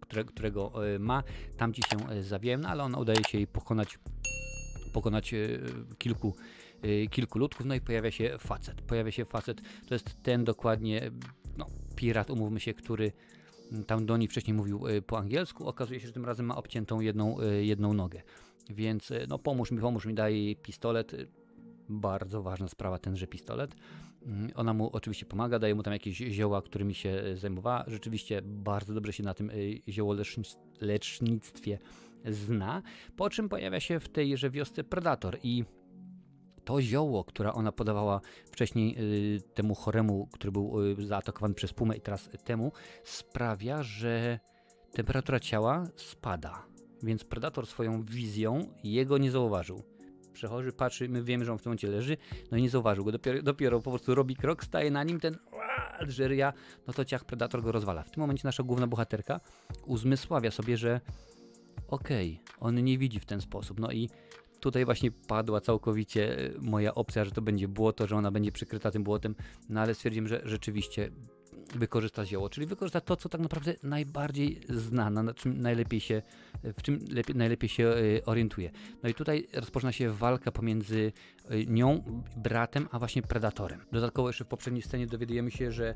które, 0.00 0.24
którego 0.24 0.86
e, 0.94 0.98
ma, 0.98 1.22
tam 1.56 1.72
ci 1.72 1.82
się 1.82 2.10
e, 2.10 2.22
zawijają, 2.22 2.58
no 2.58 2.68
ale 2.68 2.82
ona 2.82 2.98
udaje 2.98 3.24
się 3.24 3.38
jej 3.38 3.46
pokonać, 3.46 3.98
pokonać 4.92 5.34
e, 5.34 5.36
kilku 5.98 6.34
kilku 7.10 7.38
ludków, 7.38 7.66
no 7.66 7.74
i 7.74 7.80
pojawia 7.80 8.10
się 8.10 8.36
facet. 8.38 8.82
Pojawia 8.82 9.12
się 9.12 9.24
facet, 9.24 9.60
to 9.88 9.94
jest 9.94 10.22
ten 10.22 10.44
dokładnie 10.44 11.10
no, 11.56 11.66
pirat, 11.98 12.30
umówmy 12.30 12.60
się, 12.60 12.74
który 12.74 13.12
mm, 13.72 13.84
tam 13.84 14.06
do 14.06 14.16
niej 14.16 14.28
wcześniej 14.28 14.54
mówił 14.54 14.86
y, 14.88 15.02
po 15.02 15.18
angielsku, 15.18 15.68
okazuje 15.68 16.00
się, 16.00 16.06
że 16.06 16.12
tym 16.12 16.24
razem 16.24 16.46
ma 16.46 16.56
obciętą 16.56 17.00
jedną, 17.00 17.40
y, 17.40 17.64
jedną 17.64 17.92
nogę. 17.92 18.22
Więc 18.70 19.10
y, 19.10 19.26
no 19.28 19.38
pomóż 19.38 19.70
mi, 19.70 19.80
pomóż 19.80 20.06
mi, 20.06 20.14
daj 20.14 20.56
pistolet. 20.62 21.16
Bardzo 21.88 22.42
ważna 22.42 22.68
sprawa 22.68 22.98
tenże 22.98 23.26
pistolet. 23.26 23.74
Mm, 24.26 24.50
ona 24.54 24.74
mu 24.74 24.90
oczywiście 24.92 25.26
pomaga, 25.26 25.58
daje 25.58 25.74
mu 25.74 25.82
tam 25.82 25.92
jakieś 25.92 26.16
zioła, 26.16 26.62
którymi 26.62 26.94
się 26.94 27.22
zajmowała. 27.34 27.84
Rzeczywiście 27.86 28.42
bardzo 28.42 28.94
dobrze 28.94 29.12
się 29.12 29.22
na 29.22 29.34
tym 29.34 29.50
ziołolecznictwie 29.88 31.78
zna. 32.24 32.82
Po 33.16 33.30
czym 33.30 33.48
pojawia 33.48 33.80
się 33.80 34.00
w 34.00 34.08
tejże 34.08 34.50
wiosce 34.50 34.84
Predator 34.84 35.38
i 35.42 35.64
to 36.68 36.82
zioło, 36.82 37.24
które 37.24 37.52
ona 37.52 37.72
podawała 37.72 38.20
wcześniej 38.52 38.96
y, 39.36 39.40
temu 39.54 39.74
choremu, 39.74 40.28
który 40.32 40.52
był 40.52 40.82
y, 40.82 41.06
zaatakowany 41.06 41.54
przez 41.54 41.72
pumę 41.72 41.96
i 41.96 42.00
teraz 42.00 42.30
temu, 42.44 42.72
sprawia, 43.04 43.82
że 43.82 44.40
temperatura 44.92 45.40
ciała 45.40 45.84
spada. 45.96 46.66
Więc 47.02 47.24
predator 47.24 47.66
swoją 47.66 48.02
wizją 48.02 48.60
jego 48.84 49.18
nie 49.18 49.30
zauważył. 49.30 49.82
Przechorzy, 50.32 50.72
patrzy, 50.72 51.08
my 51.08 51.22
wiemy, 51.22 51.44
że 51.44 51.52
on 51.52 51.58
w 51.58 51.62
tym 51.62 51.70
momencie 51.70 51.88
leży, 51.88 52.16
no 52.50 52.58
i 52.58 52.62
nie 52.62 52.70
zauważył 52.70 53.04
go. 53.04 53.12
Dopiero, 53.12 53.42
dopiero 53.42 53.80
po 53.80 53.90
prostu 53.90 54.14
robi 54.14 54.36
krok, 54.36 54.64
staje 54.64 54.90
na 54.90 55.04
nim 55.04 55.20
ten 55.20 55.36
Alżeria, 55.98 56.52
no 56.86 56.92
to 56.92 57.04
ciach 57.04 57.24
predator 57.24 57.62
go 57.62 57.72
rozwala. 57.72 58.02
W 58.02 58.10
tym 58.10 58.20
momencie 58.20 58.42
nasza 58.44 58.62
główna 58.62 58.86
bohaterka 58.86 59.40
uzmysławia 59.86 60.50
sobie, 60.50 60.76
że 60.76 61.00
okej, 61.88 62.40
okay, 62.42 62.60
on 62.60 62.84
nie 62.84 62.98
widzi 62.98 63.20
w 63.20 63.26
ten 63.26 63.40
sposób. 63.40 63.80
No 63.80 63.92
i 63.92 64.10
Tutaj 64.60 64.84
właśnie 64.84 65.10
padła 65.10 65.60
całkowicie 65.60 66.38
e, 66.38 66.50
moja 66.60 66.94
opcja, 66.94 67.24
że 67.24 67.30
to 67.30 67.42
będzie 67.42 67.68
błoto, 67.68 68.06
że 68.06 68.16
ona 68.16 68.30
będzie 68.30 68.52
przykryta 68.52 68.90
tym 68.90 69.02
błotem, 69.04 69.34
no 69.68 69.80
ale 69.80 69.94
stwierdziłem, 69.94 70.28
że 70.28 70.40
rzeczywiście 70.44 71.10
wykorzysta 71.74 72.26
zioło, 72.26 72.50
czyli 72.50 72.66
wykorzysta 72.66 73.00
to, 73.00 73.16
co 73.16 73.28
tak 73.28 73.40
naprawdę 73.40 73.74
najbardziej 73.82 74.60
zna, 74.68 75.10
na 75.10 75.34
czym 75.34 75.62
najlepiej 75.62 76.00
się, 76.00 76.22
w 76.64 76.82
czym 76.82 76.98
lepiej, 77.10 77.36
najlepiej 77.36 77.68
się 77.68 77.84
e, 77.88 78.24
orientuje. 78.24 78.70
No 79.02 79.08
i 79.08 79.14
tutaj 79.14 79.48
rozpoczyna 79.52 79.92
się 79.92 80.10
walka 80.10 80.52
pomiędzy 80.52 81.12
nią, 81.66 82.02
bratem, 82.36 82.88
a 82.90 82.98
właśnie 82.98 83.22
predatorem. 83.22 83.80
Dodatkowo 83.92 84.28
jeszcze 84.28 84.44
w 84.44 84.48
poprzedniej 84.48 84.82
scenie 84.82 85.06
dowiadujemy 85.06 85.50
się, 85.50 85.72
że 85.72 85.94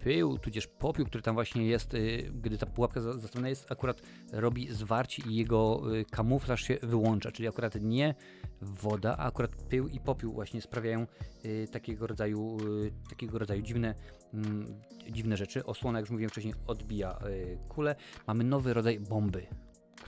pył, 0.00 0.38
tudzież 0.38 0.66
popiół, 0.66 1.06
który 1.06 1.22
tam 1.22 1.34
właśnie 1.34 1.66
jest, 1.66 1.94
y, 1.94 2.30
gdy 2.34 2.58
ta 2.58 2.66
pułapka 2.66 3.00
zastawiona 3.00 3.48
jest, 3.48 3.72
akurat 3.72 4.02
robi 4.32 4.72
zwarcie 4.72 5.22
i 5.26 5.34
jego 5.34 5.82
y, 5.96 6.04
kamuflaż 6.04 6.62
się 6.62 6.76
wyłącza, 6.82 7.32
czyli 7.32 7.48
akurat 7.48 7.74
nie 7.80 8.14
woda, 8.62 9.16
a 9.16 9.26
akurat 9.26 9.56
pył 9.56 9.88
i 9.88 10.00
popiół 10.00 10.32
właśnie 10.32 10.62
sprawiają 10.62 11.06
y, 11.44 11.68
takiego 11.72 12.06
rodzaju, 12.06 12.56
takiego 13.10 13.38
rodzaju 13.38 13.62
dziwne, 13.62 13.94
mm, 14.34 14.80
dziwne 15.10 15.36
rzeczy. 15.36 15.64
Osłona, 15.64 15.98
jak 15.98 16.04
już 16.04 16.10
mówiłem 16.10 16.30
wcześniej, 16.30 16.54
odbija 16.66 17.18
kulę. 17.68 17.96
Mamy 18.26 18.44
nowy 18.44 18.74
rodzaj 18.74 19.00
bomby, 19.00 19.46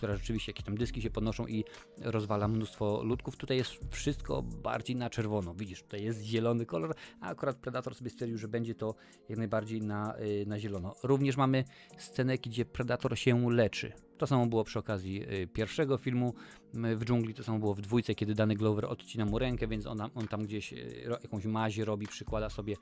która 0.01 0.17
rzeczywiście 0.17 0.53
jakieś 0.53 0.65
tam 0.65 0.77
dyski 0.77 1.03
się 1.03 1.11
podnoszą 1.11 1.47
i 1.47 1.65
rozwala 1.99 2.49
mnóstwo 2.49 3.03
ludków. 3.03 3.37
Tutaj 3.37 3.57
jest 3.57 3.79
wszystko 3.91 4.43
bardziej 4.43 4.97
na 4.97 5.11
czerwono. 5.11 5.55
Widzisz, 5.55 5.83
tutaj 5.83 6.03
jest 6.03 6.23
zielony 6.23 6.67
kolor, 6.67 6.95
a 7.21 7.29
akurat 7.29 7.57
Predator 7.57 7.95
sobie 7.95 8.11
stwierdził, 8.11 8.39
że 8.39 8.49
będzie 8.49 8.75
to 8.75 8.95
jak 9.29 9.39
najbardziej 9.39 9.83
na, 9.83 10.19
y, 10.19 10.47
na 10.47 10.59
zielono. 10.59 10.95
Również 11.03 11.37
mamy 11.37 11.65
scenę, 11.99 12.39
gdzie 12.39 12.65
Predator 12.65 13.19
się 13.19 13.51
leczy. 13.51 13.93
To 14.19 14.27
samo 14.27 14.47
było 14.47 14.65
przy 14.65 14.79
okazji 14.79 15.23
y, 15.43 15.47
pierwszego 15.47 15.99
filmu 15.99 16.35
w 16.75 17.05
dżungli, 17.05 17.35
to 17.35 17.45
samo 17.45 17.59
było 17.59 17.75
w 17.75 17.81
dwójce, 17.81 18.15
kiedy 18.15 18.35
dany 18.35 18.55
Glover 18.55 18.85
odcina 18.85 19.25
mu 19.25 19.39
rękę, 19.39 19.67
więc 19.67 19.87
on, 19.87 20.01
on 20.15 20.29
tam 20.29 20.45
gdzieś 20.45 20.73
y, 20.73 21.09
jakąś 21.23 21.45
mazie 21.45 21.85
robi, 21.85 22.07
przykłada 22.07 22.51
sobie 22.51 22.77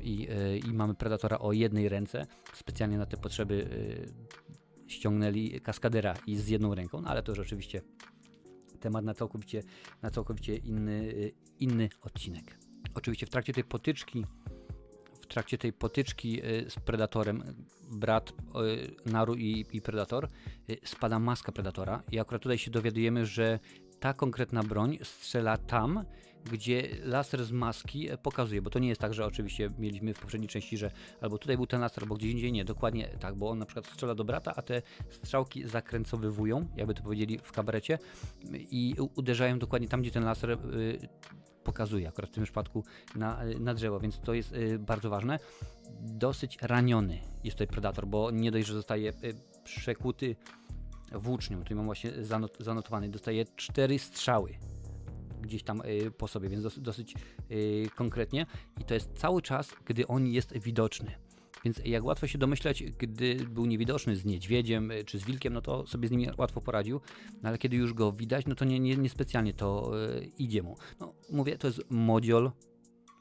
i, 0.00 0.28
i 0.66 0.72
mamy 0.74 0.94
Predatora 0.94 1.38
o 1.38 1.52
jednej 1.52 1.88
ręce, 1.88 2.26
specjalnie 2.54 2.98
na 2.98 3.06
te 3.06 3.16
potrzeby 3.16 3.68
ściągnęli 4.92 5.60
kaskadera 5.60 6.14
i 6.26 6.36
z 6.36 6.48
jedną 6.48 6.74
ręką, 6.74 7.00
no 7.00 7.08
ale 7.08 7.22
to 7.22 7.32
już 7.32 7.38
oczywiście 7.38 7.82
temat 8.80 9.04
na 9.04 9.14
całkowicie, 9.14 9.62
na 10.02 10.10
całkowicie 10.10 10.56
inny, 10.56 11.32
inny 11.58 11.88
odcinek. 12.02 12.58
Oczywiście 12.94 13.26
w 13.26 13.30
trakcie 13.30 13.52
tej 13.52 13.64
potyczki 13.64 14.24
w 15.22 15.26
trakcie 15.26 15.58
tej 15.58 15.72
potyczki 15.72 16.44
y, 16.44 16.70
z 16.70 16.74
Predatorem, 16.74 17.42
brat 17.90 18.30
y, 18.30 19.10
Naru 19.10 19.34
i, 19.34 19.66
i 19.72 19.80
Predator, 19.80 20.28
y, 20.70 20.78
spada 20.84 21.18
maska 21.18 21.52
Predatora 21.52 22.02
i 22.10 22.18
akurat 22.18 22.42
tutaj 22.42 22.58
się 22.58 22.70
dowiadujemy, 22.70 23.26
że 23.26 23.58
ta 24.00 24.14
konkretna 24.14 24.62
broń 24.62 24.98
strzela 25.02 25.56
tam, 25.56 26.04
gdzie 26.50 26.88
laser 27.04 27.44
z 27.44 27.52
maski 27.52 28.10
e, 28.10 28.18
pokazuje, 28.18 28.62
bo 28.62 28.70
to 28.70 28.78
nie 28.78 28.88
jest 28.88 29.00
tak, 29.00 29.14
że 29.14 29.26
oczywiście 29.26 29.70
mieliśmy 29.78 30.14
w 30.14 30.18
poprzedniej 30.18 30.48
części, 30.48 30.78
że 30.78 30.90
albo 31.20 31.38
tutaj 31.38 31.56
był 31.56 31.66
ten 31.66 31.80
laser, 31.80 32.04
albo 32.04 32.14
gdzieś 32.14 32.32
indziej, 32.32 32.52
nie, 32.52 32.64
dokładnie 32.64 33.08
tak, 33.20 33.34
bo 33.34 33.50
on 33.50 33.58
na 33.58 33.66
przykład 33.66 33.86
strzela 33.86 34.14
do 34.14 34.24
brata, 34.24 34.52
a 34.56 34.62
te 34.62 34.82
strzałki 35.10 35.68
zakręcowywują, 35.68 36.68
jakby 36.76 36.94
to 36.94 37.02
powiedzieli 37.02 37.38
w 37.38 37.52
kabarecie 37.52 37.98
i 38.52 38.94
uderzają 39.14 39.58
dokładnie 39.58 39.88
tam, 39.88 40.02
gdzie 40.02 40.10
ten 40.10 40.24
laser 40.24 40.50
y, 40.50 41.08
pokazuje, 41.64 42.08
akurat 42.08 42.30
w 42.30 42.34
tym 42.34 42.44
przypadku 42.44 42.84
na, 43.16 43.40
na 43.60 43.74
drzewo, 43.74 44.00
więc 44.00 44.20
to 44.20 44.34
jest 44.34 44.52
y, 44.52 44.78
bardzo 44.78 45.10
ważne. 45.10 45.38
Dosyć 46.00 46.58
raniony 46.62 47.18
jest 47.44 47.54
tutaj 47.54 47.66
Predator, 47.66 48.06
bo 48.06 48.30
nie 48.30 48.50
dość, 48.50 48.66
że 48.66 48.74
zostaje 48.74 49.10
y, 49.10 49.34
przekuty 49.64 50.36
włócznią, 51.12 51.58
tutaj 51.58 51.76
mam 51.76 51.86
właśnie 51.86 52.24
zanot 52.24 52.56
zanotowany, 52.60 53.08
dostaje 53.08 53.44
cztery 53.56 53.98
strzały 53.98 54.54
gdzieś 55.42 55.62
tam 55.62 55.80
y, 55.80 56.10
po 56.10 56.28
sobie, 56.28 56.48
więc 56.48 56.78
dosyć, 56.78 57.14
y, 57.50 57.88
konkretnie 57.94 58.46
i 58.80 58.84
to 58.84 58.94
jest 58.94 59.12
cały 59.14 59.42
czas, 59.42 59.74
gdy 59.84 60.06
on 60.06 60.26
jest 60.26 60.58
widoczny. 60.58 61.12
Więc 61.64 61.80
jak 61.84 62.04
łatwo 62.04 62.26
się 62.26 62.38
domyślać, 62.38 62.82
gdy 62.82 63.34
był 63.34 63.66
niewidoczny 63.66 64.16
z 64.16 64.24
niedźwiedziem 64.24 64.90
y, 64.90 65.04
czy 65.04 65.18
z 65.18 65.24
wilkiem, 65.24 65.52
no 65.52 65.60
to 65.60 65.86
sobie 65.86 66.08
z 66.08 66.10
nim 66.10 66.30
łatwo 66.38 66.60
poradził, 66.60 67.00
no 67.42 67.48
ale 67.48 67.58
kiedy 67.58 67.76
już 67.76 67.94
go 67.94 68.12
widać, 68.12 68.46
no 68.46 68.54
to 68.54 68.64
nie, 68.64 68.80
nie, 68.80 68.96
nie 68.96 69.08
specjalnie 69.08 69.54
to 69.54 69.92
idzie 70.38 70.62
mu. 70.62 70.76
No, 71.00 71.14
mówię, 71.30 71.58
to 71.58 71.66
jest 71.66 71.82
modziol, 71.90 72.52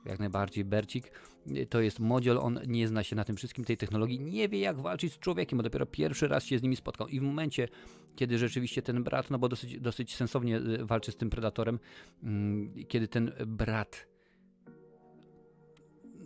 jak 0.05 0.19
najbardziej 0.19 0.65
Bercik, 0.65 1.11
to 1.69 1.81
jest 1.81 1.99
modziol, 1.99 2.37
on 2.37 2.59
nie 2.67 2.87
zna 2.87 3.03
się 3.03 3.15
na 3.15 3.23
tym 3.23 3.35
wszystkim, 3.35 3.65
tej 3.65 3.77
technologii, 3.77 4.19
nie 4.19 4.49
wie 4.49 4.59
jak 4.59 4.79
walczyć 4.79 5.13
z 5.13 5.19
człowiekiem, 5.19 5.57
bo 5.57 5.63
dopiero 5.63 5.85
pierwszy 5.85 6.27
raz 6.27 6.45
się 6.45 6.59
z 6.59 6.63
nimi 6.63 6.75
spotkał. 6.75 7.07
I 7.07 7.19
w 7.19 7.23
momencie, 7.23 7.67
kiedy 8.15 8.37
rzeczywiście 8.37 8.81
ten 8.81 9.03
brat, 9.03 9.29
no 9.29 9.39
bo 9.39 9.49
dosyć, 9.49 9.79
dosyć 9.79 10.15
sensownie 10.15 10.57
y, 10.57 10.85
walczy 10.85 11.11
z 11.11 11.17
tym 11.17 11.29
predatorem, 11.29 11.79
mm, 12.23 12.73
kiedy 12.87 13.07
ten 13.07 13.31
brat 13.47 14.07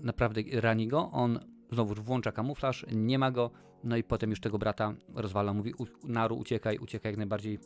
naprawdę 0.02 0.42
rani 0.54 0.88
go, 0.88 1.10
on 1.12 1.40
znowu 1.72 2.04
włącza 2.04 2.32
kamuflaż, 2.32 2.86
nie 2.92 3.20
ma 3.20 3.32
go, 3.32 3.52
no 3.84 3.98
i 3.98 4.04
potem 4.04 4.30
już 4.30 4.40
tego 4.40 4.58
brata 4.58 4.94
rozwala, 5.14 5.54
mówi 5.54 5.74
Naru 6.04 6.38
uciekaj, 6.38 6.78
uciekaj 6.78 7.12
jak 7.12 7.18
najbardziej, 7.18 7.60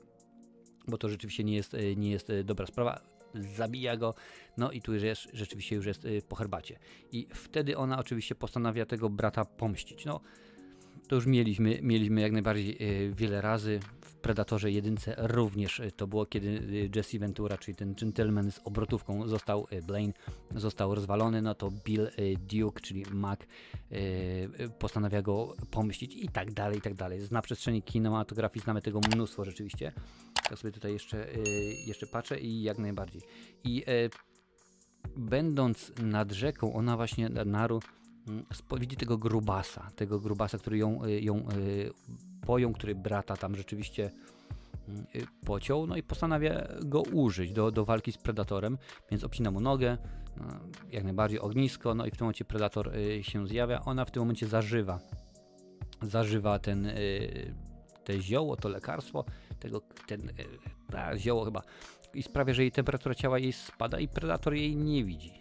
bo 0.87 0.97
to 0.97 1.09
rzeczywiście 1.09 1.43
nie 1.43 1.55
jest, 1.55 1.73
y, 1.73 1.95
nie 1.95 2.11
jest 2.11 2.29
y, 2.29 2.43
dobra 2.43 2.65
sprawa 2.65 3.18
zabija 3.33 3.97
go, 3.97 4.13
no 4.57 4.71
i 4.71 4.81
tu 4.81 4.93
jest, 4.93 5.27
rzeczywiście 5.33 5.75
już 5.75 5.85
jest 5.85 6.05
y, 6.05 6.21
po 6.29 6.35
herbacie. 6.35 6.79
I 7.11 7.27
wtedy 7.33 7.77
ona 7.77 7.99
oczywiście 7.99 8.35
postanawia 8.35 8.85
tego 8.85 9.09
brata 9.09 9.45
pomścić. 9.45 10.05
No, 10.05 10.19
to 11.07 11.15
już 11.15 11.25
mieliśmy, 11.25 11.79
mieliśmy 11.81 12.21
jak 12.21 12.31
najbardziej 12.31 12.77
y, 13.07 13.13
wiele 13.15 13.41
razy. 13.41 13.79
W 14.01 14.15
Predatorze 14.15 14.71
jedynce 14.71 15.15
również 15.17 15.79
y, 15.79 15.91
to 15.91 16.07
było, 16.07 16.25
kiedy 16.25 16.89
Jesse 16.95 17.19
Ventura, 17.19 17.57
czyli 17.57 17.75
ten 17.75 17.93
gentleman 17.93 18.51
z 18.51 18.59
obrotówką 18.63 19.27
został, 19.27 19.67
Blaine 19.87 20.13
został 20.55 20.95
rozwalony, 20.95 21.41
no 21.41 21.55
to 21.55 21.71
Bill 21.85 22.09
Duke, 22.39 22.81
czyli 22.81 23.05
Mac 23.11 23.39
postanawia 24.79 25.21
go 25.21 25.53
pomścić 25.71 26.15
i 26.15 26.27
tak 26.27 26.53
dalej, 26.53 26.77
i 26.77 26.81
tak 26.81 26.93
dalej. 26.93 27.19
Na 27.31 27.41
przestrzeni 27.41 27.81
kinematografii 27.81 28.63
znamy 28.63 28.81
tego 28.81 28.99
mnóstwo 29.13 29.45
rzeczywiście. 29.45 29.91
Tak 30.49 30.59
sobie 30.59 30.71
tutaj 30.71 30.93
jeszcze, 30.93 31.35
y, 31.35 31.43
jeszcze 31.87 32.07
patrzę 32.07 32.39
i 32.39 32.61
jak 32.61 32.77
najbardziej. 32.77 33.21
I 33.63 33.83
e, 33.87 34.09
będąc 35.17 35.91
nad 36.01 36.31
rzeką, 36.31 36.73
ona 36.73 36.97
właśnie, 36.97 37.29
Naru, 37.29 37.79
mm, 38.27 38.45
widzi 38.79 38.95
tego 38.95 39.17
grubasa, 39.17 39.91
tego 39.95 40.19
grubasa, 40.19 40.57
który 40.57 40.77
ją, 40.77 41.01
ją 41.05 41.47
pojął, 42.45 42.73
który 42.73 42.95
brata 42.95 43.37
tam 43.37 43.55
rzeczywiście 43.55 44.11
mm, 44.87 45.05
pociął, 45.45 45.87
no 45.87 45.97
i 45.97 46.03
postanawia 46.03 46.67
go 46.85 47.01
użyć 47.01 47.51
do, 47.51 47.71
do 47.71 47.85
walki 47.85 48.11
z 48.11 48.17
predatorem, 48.17 48.77
więc 49.11 49.23
obcina 49.23 49.51
mu 49.51 49.61
nogę, 49.61 49.97
no, 50.37 50.45
jak 50.91 51.03
najbardziej 51.03 51.39
ognisko, 51.39 51.95
no 51.95 52.05
i 52.05 52.11
w 52.11 52.17
tym 52.17 52.25
momencie 52.25 52.45
predator 52.45 52.91
się 53.21 53.47
zjawia, 53.47 53.81
ona 53.85 54.05
w 54.05 54.11
tym 54.11 54.21
momencie 54.21 54.47
zażywa, 54.47 54.99
zażywa 56.01 56.59
ten, 56.59 56.91
te 58.03 58.21
zioło, 58.21 58.55
to 58.55 58.69
lekarstwo, 58.69 59.25
tego, 59.59 59.81
ten, 60.07 60.31
ta, 60.91 61.17
zioło 61.17 61.45
chyba 61.45 61.61
i 62.13 62.23
sprawia, 62.23 62.53
że 62.53 62.61
jej 62.61 62.71
temperatura 62.71 63.15
ciała 63.15 63.39
jej 63.39 63.53
spada 63.53 63.99
i 63.99 64.07
predator 64.07 64.53
jej 64.53 64.75
nie 64.75 65.03
widzi. 65.03 65.33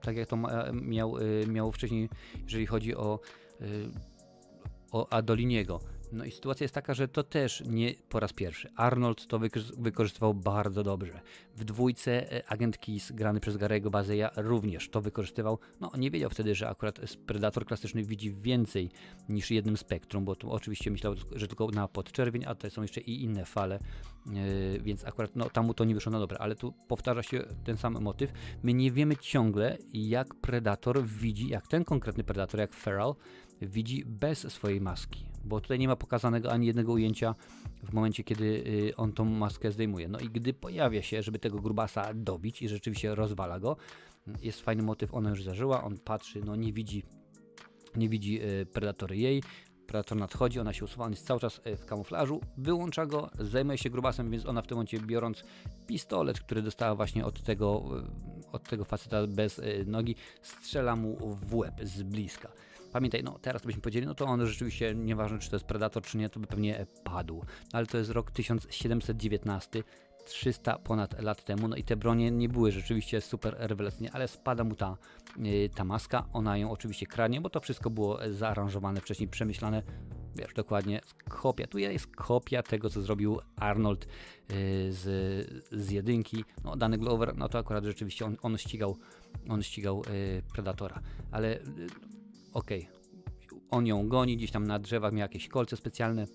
Tak 0.00 0.16
jak 0.16 0.28
to 0.28 0.38
miał, 0.72 1.18
y, 1.18 1.46
miał 1.46 1.72
wcześniej, 1.72 2.08
jeżeli 2.42 2.66
chodzi 2.66 2.96
o, 2.96 3.20
o 4.92 5.12
Adoliniego. 5.12 5.80
No 6.12 6.24
i 6.24 6.30
sytuacja 6.30 6.64
jest 6.64 6.74
taka, 6.74 6.94
że 6.94 7.08
to 7.08 7.22
też 7.22 7.62
nie 7.66 7.94
po 8.08 8.20
raz 8.20 8.32
pierwszy. 8.32 8.70
Arnold 8.76 9.26
to 9.26 9.40
wykorzystywał 9.78 10.34
bardzo 10.34 10.82
dobrze. 10.82 11.20
W 11.56 11.64
dwójce 11.64 12.32
e, 12.32 12.48
agent 12.48 12.78
Keys, 12.78 13.12
grany 13.12 13.40
przez 13.40 13.56
Garego 13.56 13.90
Bazeya, 13.90 14.28
również 14.36 14.88
to 14.88 15.00
wykorzystywał. 15.00 15.58
No, 15.80 15.90
nie 15.98 16.10
wiedział 16.10 16.30
wtedy, 16.30 16.54
że 16.54 16.68
akurat 16.68 17.00
Predator 17.26 17.66
klasyczny 17.66 18.02
widzi 18.02 18.34
więcej 18.34 18.90
niż 19.28 19.50
jednym 19.50 19.76
spektrum, 19.76 20.24
bo 20.24 20.36
tu 20.36 20.52
oczywiście 20.52 20.90
myślał, 20.90 21.14
że 21.32 21.48
tylko 21.48 21.66
na 21.70 21.88
podczerwień, 21.88 22.44
a 22.46 22.54
to 22.54 22.70
są 22.70 22.82
jeszcze 22.82 23.00
i 23.00 23.22
inne 23.22 23.44
fale, 23.44 23.78
yy, 24.26 24.80
więc 24.82 25.04
akurat 25.04 25.36
no, 25.36 25.50
tam 25.50 25.66
mu 25.66 25.74
to 25.74 25.84
nie 25.84 25.94
wyszło 25.94 26.12
na 26.12 26.18
dobre, 26.18 26.38
ale 26.38 26.54
tu 26.54 26.72
powtarza 26.88 27.22
się 27.22 27.42
ten 27.64 27.76
sam 27.76 28.02
motyw. 28.02 28.32
My 28.62 28.74
nie 28.74 28.92
wiemy 28.92 29.16
ciągle, 29.16 29.78
jak 29.92 30.34
Predator 30.34 31.04
widzi, 31.04 31.48
jak 31.48 31.68
ten 31.68 31.84
konkretny 31.84 32.24
Predator, 32.24 32.60
jak 32.60 32.74
Feral, 32.74 33.14
widzi 33.62 34.04
bez 34.06 34.52
swojej 34.52 34.80
maski, 34.80 35.35
bo 35.46 35.60
tutaj 35.60 35.78
nie 35.78 35.88
ma 35.88 35.96
pokazanego 35.96 36.52
ani 36.52 36.66
jednego 36.66 36.92
ujęcia 36.92 37.34
w 37.82 37.92
momencie, 37.92 38.24
kiedy 38.24 38.44
y, 38.44 38.96
on 38.96 39.12
tą 39.12 39.24
maskę 39.24 39.72
zdejmuje. 39.72 40.08
No 40.08 40.18
i 40.18 40.28
gdy 40.28 40.54
pojawia 40.54 41.02
się, 41.02 41.22
żeby 41.22 41.38
tego 41.38 41.58
grubasa 41.58 42.14
dobić 42.14 42.62
i 42.62 42.68
rzeczywiście 42.68 43.14
rozwala 43.14 43.60
go, 43.60 43.76
jest 44.42 44.60
fajny 44.60 44.82
motyw, 44.82 45.14
ona 45.14 45.30
już 45.30 45.44
zażyła, 45.44 45.84
on 45.84 45.98
patrzy, 45.98 46.40
no 46.44 46.56
nie 46.56 46.72
widzi, 46.72 47.02
nie 47.96 48.08
widzi 48.08 48.42
y, 48.42 48.66
predatory 48.66 49.16
jej, 49.16 49.42
Predator 49.86 50.18
nadchodzi, 50.18 50.60
ona 50.60 50.72
się 50.72 50.84
usuwa, 50.84 51.04
on 51.04 51.10
jest 51.10 51.26
cały 51.26 51.40
czas 51.40 51.60
y, 51.66 51.76
w 51.76 51.86
kamuflażu, 51.86 52.40
wyłącza 52.58 53.06
go, 53.06 53.30
zajmuje 53.38 53.78
się 53.78 53.90
grubasem, 53.90 54.30
więc 54.30 54.46
ona 54.46 54.62
w 54.62 54.66
tym 54.66 54.76
momencie 54.76 55.00
biorąc 55.00 55.44
pistolet, 55.86 56.40
który 56.40 56.62
dostała 56.62 56.94
właśnie 56.94 57.24
od 57.24 57.42
tego, 57.42 57.82
od 58.52 58.62
tego 58.68 58.84
faceta 58.84 59.26
bez 59.26 59.60
nogi, 59.86 60.16
strzela 60.42 60.96
mu 60.96 61.36
w 61.46 61.54
łeb 61.54 61.74
z 61.82 62.02
bliska 62.02 62.52
pamiętaj, 62.96 63.22
no 63.22 63.38
teraz 63.38 63.62
to 63.62 63.66
byśmy 63.66 63.82
powiedzieli, 63.82 64.06
no 64.06 64.14
to 64.14 64.24
on 64.24 64.46
rzeczywiście, 64.46 64.94
nieważne 64.94 65.38
czy 65.38 65.50
to 65.50 65.56
jest 65.56 65.66
Predator, 65.66 66.02
czy 66.02 66.18
nie, 66.18 66.28
to 66.28 66.40
by 66.40 66.46
pewnie 66.46 66.86
padł. 67.04 67.36
No, 67.36 67.44
ale 67.72 67.86
to 67.86 67.98
jest 67.98 68.10
rok 68.10 68.30
1719, 68.30 69.82
300 70.24 70.78
ponad 70.78 71.22
lat 71.22 71.44
temu, 71.44 71.68
no 71.68 71.76
i 71.76 71.84
te 71.84 71.96
bronie 71.96 72.30
nie 72.30 72.48
były 72.48 72.72
rzeczywiście 72.72 73.20
super 73.20 73.56
rewelacyjne, 73.58 74.12
ale 74.12 74.28
spada 74.28 74.64
mu 74.64 74.74
ta, 74.74 74.96
yy, 75.36 75.68
ta 75.68 75.84
maska, 75.84 76.24
ona 76.32 76.58
ją 76.58 76.70
oczywiście 76.70 77.06
kranie, 77.06 77.40
bo 77.40 77.50
to 77.50 77.60
wszystko 77.60 77.90
było 77.90 78.18
zaaranżowane, 78.30 79.00
wcześniej 79.00 79.28
przemyślane, 79.28 79.82
wiesz, 80.36 80.54
dokładnie, 80.54 81.00
kopia, 81.28 81.66
tu 81.66 81.78
jest 81.78 82.06
kopia 82.06 82.62
tego, 82.62 82.90
co 82.90 83.02
zrobił 83.02 83.40
Arnold 83.56 84.04
yy, 84.04 84.56
z, 84.92 85.04
z 85.72 85.90
jedynki, 85.90 86.44
no 86.64 86.76
dany 86.76 86.98
Glover, 86.98 87.36
no 87.36 87.48
to 87.48 87.58
akurat 87.58 87.84
rzeczywiście 87.84 88.26
on, 88.26 88.36
on 88.42 88.58
ścigał, 88.58 88.96
on 89.48 89.62
ścigał 89.62 89.96
yy, 89.96 90.42
Predatora, 90.52 91.00
ale 91.30 91.48
yy, 91.48 92.15
okej, 92.56 92.88
okay. 93.46 93.60
on 93.70 93.86
ją 93.86 94.08
goni, 94.08 94.36
gdzieś 94.36 94.50
tam 94.50 94.66
na 94.66 94.78
drzewach 94.78 95.12
miał 95.12 95.22
jakieś 95.22 95.48
kolce 95.48 95.76
specjalne, 95.76 96.26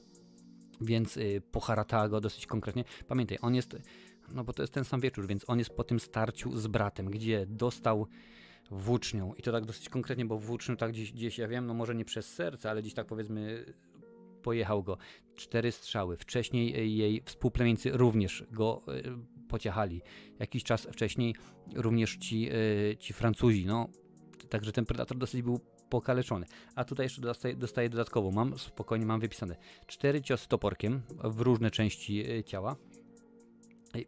więc 0.82 1.16
yy, 1.16 1.42
poharatała 1.52 2.10
go 2.10 2.22
dosyć 2.22 2.48
konkretnie. 2.48 2.84
Pamiętaj, 3.08 3.38
on 3.42 3.56
jest, 3.56 3.78
no 4.34 4.44
bo 4.44 4.54
to 4.54 4.64
jest 4.64 4.74
ten 4.74 4.84
sam 4.84 5.02
wieczór, 5.02 5.28
więc 5.28 5.50
on 5.50 5.60
jest 5.60 5.72
po 5.72 5.84
tym 5.84 6.00
starciu 6.00 6.58
z 6.58 6.68
bratem, 6.68 7.06
gdzie 7.12 7.46
dostał 7.46 8.08
włócznią 8.72 9.34
i 9.34 9.42
to 9.42 9.52
tak 9.52 9.66
dosyć 9.66 9.90
konkretnie, 9.90 10.26
bo 10.26 10.38
włócznią 10.38 10.78
tak 10.78 10.92
gdzieś, 10.92 11.12
gdzieś 11.12 11.38
ja 11.38 11.48
wiem, 11.48 11.68
no 11.68 11.74
może 11.74 11.96
nie 11.96 12.06
przez 12.06 12.34
serce, 12.34 12.70
ale 12.70 12.82
gdzieś 12.82 12.94
tak 12.94 13.08
powiedzmy 13.08 13.66
pojechał 14.42 14.84
go. 14.84 14.98
Cztery 15.36 15.72
strzały. 15.72 16.18
Wcześniej 16.18 16.98
jej 16.98 17.22
współplemieńcy 17.26 17.92
również 17.92 18.46
go 18.52 18.82
y, 18.88 19.48
pociechali. 19.48 20.02
Jakiś 20.40 20.64
czas 20.64 20.88
wcześniej 20.92 21.36
również 21.76 22.18
ci, 22.18 22.50
y, 22.52 22.98
ci 23.00 23.14
Francuzi. 23.14 23.66
No, 23.66 23.90
także 24.50 24.72
ten 24.72 24.86
predator 24.86 25.18
dosyć 25.18 25.42
był 25.42 25.60
pokaleczony. 25.92 26.46
A 26.76 26.84
tutaj 26.84 27.06
jeszcze 27.06 27.22
dostaję, 27.22 27.56
dostaję 27.56 27.90
dodatkowo, 27.90 28.32
mam 28.32 28.60
spokojnie, 28.60 29.06
mam 29.06 29.20
wypisane 29.20 29.56
cztery 29.88 30.22
ciosy 30.22 30.48
toporkiem 30.48 31.02
w 31.24 31.42
różne 31.42 31.72
części 31.72 32.32
e, 32.32 32.44
ciała. 32.44 32.76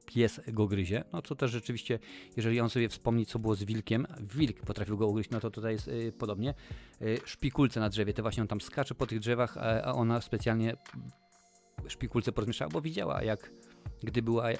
Pies 0.05 0.41
go 0.47 0.67
gryzie, 0.67 1.03
no 1.13 1.21
to 1.21 1.35
też 1.35 1.51
rzeczywiście, 1.51 1.99
jeżeli 2.37 2.59
on 2.59 2.69
sobie 2.69 2.89
wspomni, 2.89 3.25
co 3.25 3.39
było 3.39 3.55
z 3.55 3.63
wilkiem, 3.63 4.07
wilk 4.19 4.61
potrafił 4.61 4.97
go 4.97 5.07
ugryźć, 5.07 5.29
no 5.29 5.39
to 5.39 5.51
tutaj 5.51 5.73
jest 5.73 5.87
y, 5.87 6.13
podobnie. 6.17 6.53
Y, 7.01 7.19
szpikulce 7.25 7.79
na 7.79 7.89
drzewie, 7.89 8.13
te 8.13 8.21
właśnie 8.21 8.43
on 8.43 8.47
tam 8.47 8.61
skacze 8.61 8.95
po 8.95 9.07
tych 9.07 9.19
drzewach, 9.19 9.57
a, 9.57 9.81
a 9.81 9.93
ona 9.93 10.21
specjalnie 10.21 10.75
szpikulce 11.87 12.31
porozmieszała, 12.31 12.71
bo 12.71 12.81
widziała, 12.81 13.23
jak 13.23 13.51
gdy 14.03 14.21
była 14.21 14.51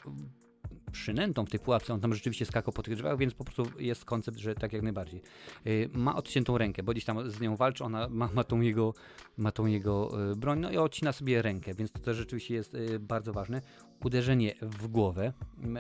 przynętą 0.94 1.46
w 1.46 1.50
tej 1.50 1.60
pułapce, 1.60 1.94
on 1.94 2.00
tam 2.00 2.14
rzeczywiście 2.14 2.46
skakał 2.46 2.74
po 2.74 2.84
tych 2.84 2.96
drzewach, 2.96 3.18
więc 3.18 3.34
po 3.34 3.44
prostu 3.44 3.80
jest 3.80 4.06
koncept, 4.06 4.38
że 4.38 4.56
tak 4.56 4.74
jak 4.74 4.82
najbardziej. 4.82 5.22
Yy, 5.66 5.90
ma 5.94 6.16
odciętą 6.16 6.58
rękę, 6.58 6.84
bo 6.84 6.92
gdzieś 6.92 7.06
tam 7.06 7.30
z 7.30 7.42
nią 7.42 7.56
walczy, 7.56 7.84
ona 7.84 8.10
ma, 8.10 8.30
ma 8.34 8.44
tą 8.44 8.62
jego, 8.62 8.94
ma 9.38 9.52
tą 9.52 9.66
jego 9.66 10.20
yy, 10.30 10.36
broń, 10.36 10.60
no 10.60 10.72
i 10.72 10.78
odcina 10.78 11.12
sobie 11.12 11.42
rękę, 11.42 11.74
więc 11.74 11.92
to 11.92 12.00
też 12.00 12.18
rzeczywiście 12.18 12.54
jest 12.54 12.74
yy, 12.74 13.00
bardzo 13.00 13.34
ważne. 13.34 13.62
Uderzenie 14.04 14.56
w 14.62 14.88
głowę 14.88 15.34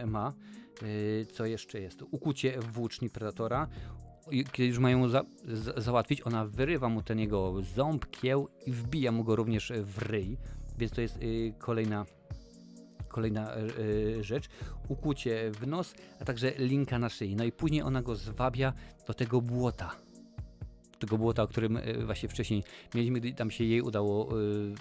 ma, 0.05 0.33
y, 0.83 1.25
co 1.33 1.45
jeszcze 1.45 1.81
jest? 1.81 2.03
Ukucie 2.11 2.59
włóczni 2.59 3.09
predatora, 3.09 3.67
kiedy 4.51 4.67
już 4.67 4.79
mają 4.79 5.09
za, 5.09 5.23
załatwić, 5.77 6.21
ona 6.21 6.45
wyrywa 6.45 6.89
mu 6.89 7.01
ten 7.01 7.19
jego 7.19 7.61
ząb, 7.61 8.11
kieł 8.11 8.47
i 8.65 8.71
wbija 8.71 9.11
mu 9.11 9.23
go 9.23 9.35
również 9.35 9.73
w 9.83 10.01
ryj, 10.01 10.37
więc 10.77 10.91
to 10.91 11.01
jest 11.01 11.17
y, 11.17 11.53
kolejna 11.59 12.05
kolejna 13.13 13.57
y, 13.57 14.23
rzecz, 14.23 14.49
ukłucie 14.87 15.51
w 15.51 15.67
nos, 15.67 15.93
a 16.19 16.25
także 16.25 16.51
linka 16.57 16.99
na 16.99 17.09
szyi. 17.09 17.35
No 17.35 17.43
i 17.43 17.51
później 17.51 17.81
ona 17.81 18.01
go 18.01 18.15
zwabia 18.15 18.73
do 19.07 19.13
tego 19.13 19.41
błota. 19.41 19.95
Tego 20.99 21.17
błota, 21.17 21.43
o 21.43 21.47
którym 21.47 21.77
y, 21.77 22.05
właśnie 22.05 22.29
wcześniej 22.29 22.63
mieliśmy, 22.95 23.19
gdy 23.19 23.33
tam 23.33 23.51
się 23.51 23.63
jej 23.63 23.81
udało 23.81 24.29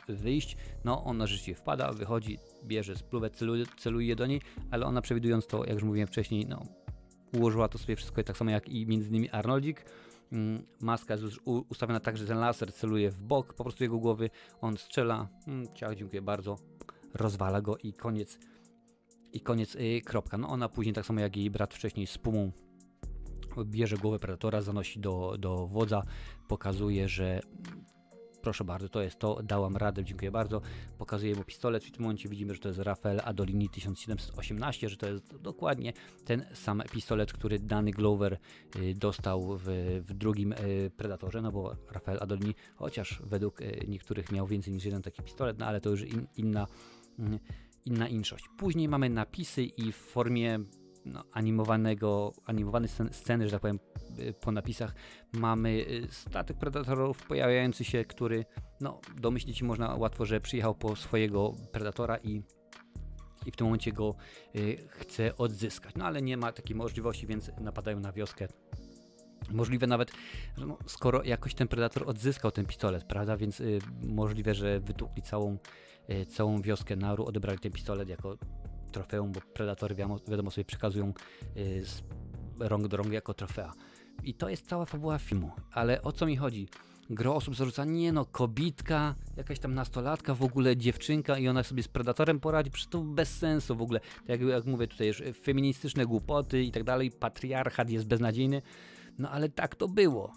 wyjść. 0.09 0.57
No, 0.85 1.05
ona 1.05 1.27
rzeczywiście 1.27 1.55
wpada, 1.55 1.93
wychodzi, 1.93 2.39
bierze 2.65 2.97
spluwę, 2.97 3.31
celuje, 3.31 3.65
celuje 3.79 4.17
do 4.17 4.27
niej, 4.27 4.41
ale 4.71 4.87
ona 4.87 5.03
przewidując 5.03 5.47
to, 5.47 5.65
jak 5.65 5.75
już 5.75 5.83
mówiłem 5.83 6.09
wcześniej, 6.09 6.47
no, 6.47 6.63
ułożyła 7.33 7.69
to 7.69 7.79
sobie 7.79 7.97
wszystko 7.97 8.23
tak 8.23 8.37
samo 8.37 8.51
jak 8.51 8.69
i 8.69 8.87
między 8.87 9.09
innymi 9.09 9.31
Arnoldzik. 9.31 9.85
Mm, 10.33 10.67
maska 10.81 11.15
jest 11.15 11.25
ustawiona 11.45 12.01
tak, 12.01 12.17
że 12.17 12.27
ten 12.27 12.39
laser 12.39 12.73
celuje 12.73 13.11
w 13.11 13.23
bok 13.23 13.55
po 13.55 13.65
prostu 13.65 13.85
jego 13.85 13.99
głowy, 13.99 14.31
on 14.61 14.77
strzela. 14.77 15.29
Mm, 15.47 15.75
ciach, 15.75 15.95
dziękuję 15.95 16.23
bardzo 16.23 16.57
rozwala 17.15 17.61
go 17.61 17.77
i 17.77 17.95
koniec, 17.95 18.39
i 19.33 19.41
koniec, 19.41 19.75
yy, 19.75 20.01
kropka. 20.01 20.39
No 20.39 20.49
ona 20.49 20.69
później, 20.69 20.95
tak 20.95 21.07
samo 21.07 21.21
jak 21.21 21.37
jej 21.37 21.51
brat 21.51 21.75
wcześniej 21.75 22.07
z 22.07 22.19
pumą, 22.19 22.53
bierze 23.65 23.97
głowę 23.97 24.19
predatora, 24.19 24.61
zanosi 24.61 25.01
do, 25.01 25.37
do 25.39 25.67
wodza, 25.67 26.03
pokazuje, 26.49 27.09
że 27.09 27.41
proszę 28.43 28.65
bardzo, 28.65 28.89
to 28.89 29.03
jest 29.03 29.19
to, 29.19 29.43
dałam 29.43 29.77
radę, 29.77 30.05
dziękuję 30.05 30.31
bardzo. 30.31 30.61
Pokazuje 30.99 31.35
mu 31.35 31.45
pistolet, 31.45 31.85
w 31.85 31.91
tym 31.91 32.03
momencie 32.03 32.29
widzimy, 32.29 32.55
że 32.55 32.61
to 32.61 32.69
jest 32.69 32.81
Rafael 32.81 33.21
Adolini 33.25 33.69
1718, 33.69 34.89
że 34.89 34.97
to 34.97 35.09
jest 35.09 35.37
dokładnie 35.37 35.93
ten 36.25 36.45
sam 36.55 36.83
pistolet, 36.93 37.33
który 37.33 37.59
dany 37.59 37.91
Glover 37.91 38.39
y, 38.77 38.95
dostał 38.95 39.59
w, 39.59 39.65
w 40.09 40.15
drugim 40.15 40.53
y, 40.53 40.91
Predatorze, 40.97 41.43
no 41.43 41.53
bo 41.53 41.77
Rafael 41.91 42.19
Adolini, 42.21 42.55
chociaż 42.77 43.23
według 43.25 43.61
y, 43.61 43.85
niektórych 43.89 44.33
miał 44.33 44.47
więcej 44.47 44.73
niż 44.73 44.85
jeden 44.85 45.03
taki 45.03 45.23
pistolet, 45.23 45.59
no 45.59 45.67
ale 45.67 45.81
to 45.81 45.91
już 45.91 46.03
in, 46.03 46.27
inna. 46.37 46.67
Inna 47.85 48.09
inszość. 48.09 48.45
Później 48.59 48.89
mamy 48.89 49.11
napisy 49.11 49.63
i 49.63 49.93
w 49.93 49.97
formie 49.97 50.59
no, 51.05 51.25
animowanego, 51.33 52.33
animowanej 52.45 52.89
sceny, 53.11 53.45
że 53.45 53.51
tak 53.53 53.61
powiem, 53.61 53.79
y, 54.19 54.35
po 54.41 54.53
napisach 54.53 54.95
mamy 55.33 55.71
y, 55.71 56.09
statek 56.11 56.59
predatorów 56.59 57.27
pojawiający 57.27 57.85
się, 57.85 58.05
który, 58.05 58.45
no, 58.81 59.01
domyślić 59.21 59.63
można 59.63 59.95
łatwo, 59.95 60.27
że 60.27 60.41
przyjechał 60.41 60.75
po 60.75 60.97
swojego 60.97 61.53
predatora 61.73 62.17
i 62.17 62.43
i 63.47 63.51
w 63.51 63.57
tym 63.57 63.67
momencie 63.67 63.93
go 63.93 64.15
y, 64.57 64.89
chce 64.89 65.37
odzyskać. 65.37 65.95
No 65.95 66.05
ale 66.05 66.23
nie 66.23 66.37
ma 66.37 66.53
takiej 66.53 66.77
możliwości, 66.77 67.27
więc 67.27 67.51
napadają 67.61 68.01
na 68.01 68.13
wioskę. 68.13 68.49
Możliwe 69.51 69.87
nawet, 69.87 70.13
że 70.59 70.67
no, 70.67 70.79
skoro 70.87 71.23
jakoś 71.23 71.55
ten 71.55 71.69
predator 71.69 72.09
odzyskał 72.09 72.51
ten 72.51 72.67
pistolet, 72.67 73.05
prawda, 73.05 73.37
więc 73.37 73.61
y, 73.61 73.79
możliwe, 74.03 74.55
że 74.55 74.81
wytukli 74.81 75.23
całą 75.23 75.59
całą 76.29 76.63
wioskę 76.63 76.97
Naru, 76.97 77.25
odebrali 77.25 77.59
ten 77.59 77.73
pistolet 77.73 78.09
jako 78.09 78.39
trofeum, 78.93 79.33
bo 79.33 79.41
predatory 79.55 79.95
wiadomo, 79.95 80.19
wiadomo 80.29 80.51
sobie 80.51 80.65
przekazują 80.65 81.13
e, 82.59 82.69
rąk 82.69 82.89
do 82.89 82.97
rąk 82.97 83.13
jako 83.13 83.35
trofea. 83.35 83.73
I 84.25 84.35
to 84.35 84.49
jest 84.49 84.69
cała 84.69 84.85
fabuła 84.85 85.19
filmu. 85.19 85.51
Ale 85.73 86.03
o 86.03 86.13
co 86.13 86.27
mi 86.27 86.37
chodzi? 86.37 86.69
Gro 87.11 87.35
osób 87.35 87.57
zarzuca, 87.57 87.85
nie 87.85 88.13
no, 88.13 88.25
kobitka, 88.25 89.15
jakaś 89.37 89.59
tam 89.59 89.75
nastolatka, 89.75 90.35
w 90.35 90.43
ogóle 90.43 90.77
dziewczynka 90.77 91.39
i 91.39 91.49
ona 91.49 91.63
sobie 91.63 91.83
z 91.83 91.89
predatorem 91.89 92.41
poradzi, 92.41 92.71
przecież 92.71 92.91
to 92.91 93.01
bez 93.03 93.39
sensu 93.39 93.77
w 93.77 93.83
ogóle. 93.83 94.01
Tak 94.01 94.29
jak, 94.29 94.41
jak 94.41 94.67
mówię 94.67 94.89
tutaj 94.89 95.07
już, 95.07 95.23
feministyczne 95.43 96.07
głupoty 96.07 96.63
i 96.63 96.73
tak 96.73 96.85
dalej, 96.85 97.11
patriarchat 97.11 97.91
jest 97.91 98.07
beznadziejny. 98.07 98.63
No 99.19 99.31
ale 99.31 99.49
tak 99.49 99.75
to 99.75 99.89
było. 99.89 100.33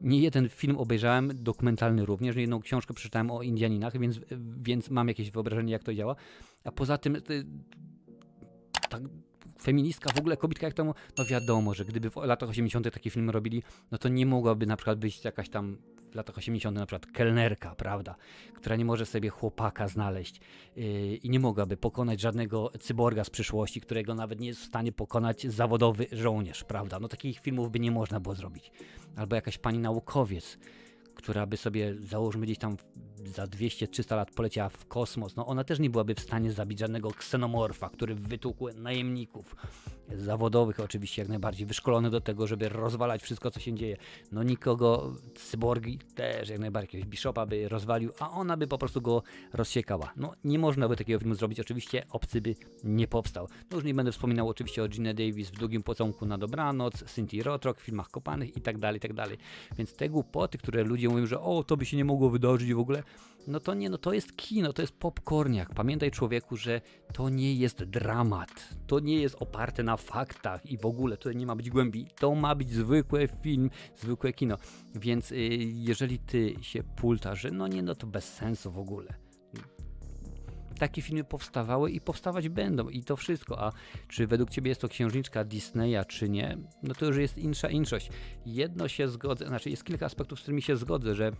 Nie 0.00 0.20
jeden 0.20 0.48
film 0.48 0.76
obejrzałem, 0.76 1.32
dokumentalny 1.34 2.06
również, 2.06 2.36
nie 2.36 2.40
jedną 2.40 2.60
książkę 2.60 2.94
przeczytałem 2.94 3.30
o 3.30 3.42
Indianinach, 3.42 3.98
więc, 3.98 4.20
więc 4.62 4.90
mam 4.90 5.08
jakieś 5.08 5.30
wyobrażenie, 5.30 5.72
jak 5.72 5.82
to 5.82 5.94
działa. 5.94 6.16
A 6.64 6.72
poza 6.72 6.98
tym, 6.98 7.16
tak, 8.88 9.02
feministka, 9.62 10.12
w 10.12 10.18
ogóle 10.18 10.36
kobitka 10.36 10.66
jak 10.66 10.74
temu, 10.74 10.94
no 11.18 11.24
wiadomo, 11.24 11.74
że 11.74 11.84
gdyby 11.84 12.10
w 12.10 12.16
latach 12.16 12.48
80. 12.48 12.94
takie 12.94 13.10
filmy 13.10 13.32
robili, 13.32 13.62
no 13.90 13.98
to 13.98 14.08
nie 14.08 14.26
mogłaby 14.26 14.66
na 14.66 14.76
przykład 14.76 14.98
być 14.98 15.24
jakaś 15.24 15.48
tam 15.48 15.76
w 16.14 16.16
latach 16.16 16.38
80. 16.38 16.78
na 16.78 16.86
przykład 16.86 17.12
kelnerka, 17.12 17.74
prawda, 17.74 18.14
która 18.54 18.76
nie 18.76 18.84
może 18.84 19.06
sobie 19.06 19.28
chłopaka 19.28 19.88
znaleźć 19.88 20.40
yy, 20.76 21.16
i 21.16 21.30
nie 21.30 21.40
mogłaby 21.40 21.76
pokonać 21.76 22.20
żadnego 22.20 22.70
cyborga 22.80 23.24
z 23.24 23.30
przyszłości, 23.30 23.80
którego 23.80 24.14
nawet 24.14 24.40
nie 24.40 24.46
jest 24.46 24.60
w 24.60 24.64
stanie 24.64 24.92
pokonać 24.92 25.46
zawodowy 25.46 26.06
żołnierz, 26.12 26.64
prawda. 26.64 27.00
No 27.00 27.08
takich 27.08 27.40
filmów 27.40 27.70
by 27.70 27.80
nie 27.80 27.90
można 27.90 28.20
było 28.20 28.34
zrobić. 28.34 28.72
Albo 29.16 29.36
jakaś 29.36 29.58
pani 29.58 29.78
naukowiec, 29.78 30.58
która 31.14 31.46
by 31.46 31.56
sobie, 31.56 31.94
załóżmy 32.00 32.46
gdzieś 32.46 32.58
tam 32.58 32.76
za 33.28 33.44
200-300 33.44 34.16
lat 34.16 34.30
poleciała 34.30 34.68
w 34.68 34.86
kosmos, 34.86 35.36
no 35.36 35.46
ona 35.46 35.64
też 35.64 35.78
nie 35.78 35.90
byłaby 35.90 36.14
w 36.14 36.20
stanie 36.20 36.52
zabić 36.52 36.78
żadnego 36.78 37.10
ksenomorfa, 37.10 37.88
który 37.88 38.14
wytłukł 38.14 38.68
najemników 38.74 39.56
zawodowych 40.16 40.80
oczywiście 40.80 41.22
jak 41.22 41.28
najbardziej, 41.28 41.66
wyszkolony 41.66 42.10
do 42.10 42.20
tego, 42.20 42.46
żeby 42.46 42.68
rozwalać 42.68 43.22
wszystko, 43.22 43.50
co 43.50 43.60
się 43.60 43.74
dzieje. 43.74 43.96
No 44.32 44.42
nikogo, 44.42 45.12
cyborgi 45.34 45.98
też 46.14 46.48
jak 46.48 46.58
najbardziej, 46.58 46.86
jakiegoś 46.86 47.10
Bishopa 47.10 47.46
by 47.46 47.68
rozwalił, 47.68 48.12
a 48.18 48.30
ona 48.30 48.56
by 48.56 48.66
po 48.66 48.78
prostu 48.78 49.00
go 49.00 49.22
rozsiekała. 49.52 50.12
No 50.16 50.32
nie 50.44 50.58
można 50.58 50.88
by 50.88 50.96
takiego 50.96 51.18
filmu 51.18 51.34
zrobić, 51.34 51.60
oczywiście 51.60 52.06
obcy 52.10 52.40
by 52.40 52.54
nie 52.84 53.06
powstał. 53.06 53.48
No 53.70 53.76
już 53.76 53.84
nie 53.84 53.94
będę 53.94 54.12
wspominał 54.12 54.48
oczywiście 54.48 54.82
o 54.82 54.88
Gina 54.88 55.14
Davis 55.14 55.50
w 55.50 55.58
Długim 55.58 55.82
Pocałunku 55.82 56.26
na 56.26 56.38
Dobranoc, 56.38 57.04
Cynthia 57.04 57.44
Rotrock 57.44 57.80
w 57.80 57.82
filmach 57.82 58.10
kopanych 58.10 58.56
i 58.56 58.60
tak 58.60 58.78
dalej, 58.78 58.96
i 58.96 59.00
tak 59.00 59.12
dalej. 59.12 59.38
Więc 59.78 59.94
te 59.94 60.08
głupoty, 60.08 60.58
które 60.58 60.84
ludzie 60.84 61.08
mówią, 61.08 61.26
że 61.26 61.40
o, 61.40 61.64
to 61.64 61.76
by 61.76 61.86
się 61.86 61.96
nie 61.96 62.04
mogło 62.04 62.30
wydarzyć 62.30 62.74
w 62.74 62.78
ogóle, 62.78 63.02
no 63.46 63.60
to 63.60 63.74
nie, 63.74 63.90
no 63.90 63.98
to 63.98 64.12
jest 64.12 64.36
kino, 64.36 64.72
to 64.72 64.82
jest 64.82 64.98
popcorniak. 64.98 65.74
Pamiętaj 65.74 66.10
człowieku, 66.10 66.56
że 66.56 66.80
to 67.12 67.28
nie 67.28 67.54
jest 67.54 67.84
dramat, 67.84 68.68
to 68.86 69.00
nie 69.00 69.16
jest 69.16 69.36
oparte 69.40 69.82
na 69.82 69.96
faktach 69.96 70.66
i 70.66 70.78
w 70.78 70.86
ogóle 70.86 71.16
to 71.16 71.32
nie 71.32 71.46
ma 71.46 71.56
być 71.56 71.70
głębi, 71.70 72.06
to 72.18 72.34
ma 72.34 72.54
być 72.54 72.70
zwykły 72.70 73.28
film, 73.42 73.70
zwykłe 73.96 74.32
kino. 74.32 74.56
Więc 74.94 75.32
y, 75.32 75.36
jeżeli 75.60 76.18
ty 76.18 76.54
się 76.60 76.82
pultasz, 76.82 77.40
że 77.40 77.50
no 77.50 77.68
nie, 77.68 77.82
no 77.82 77.94
to 77.94 78.06
bez 78.06 78.34
sensu 78.34 78.70
w 78.72 78.78
ogóle. 78.78 79.14
Takie 80.78 81.02
filmy 81.02 81.24
powstawały 81.24 81.90
i 81.90 82.00
powstawać 82.00 82.48
będą 82.48 82.88
i 82.88 83.04
to 83.04 83.16
wszystko. 83.16 83.64
A 83.64 83.72
czy 84.08 84.26
według 84.26 84.50
ciebie 84.50 84.68
jest 84.68 84.80
to 84.80 84.88
księżniczka 84.88 85.44
Disneya, 85.44 86.04
czy 86.08 86.28
nie? 86.28 86.58
No 86.82 86.94
to 86.94 87.06
już 87.06 87.16
jest 87.16 87.38
insza 87.38 87.68
inszość. 87.68 88.10
Jedno 88.46 88.88
się 88.88 89.08
zgodzę, 89.08 89.46
znaczy 89.46 89.70
jest 89.70 89.84
kilka 89.84 90.06
aspektów, 90.06 90.38
z 90.38 90.42
którymi 90.42 90.62
się 90.62 90.76
zgodzę, 90.76 91.14
że 91.14 91.32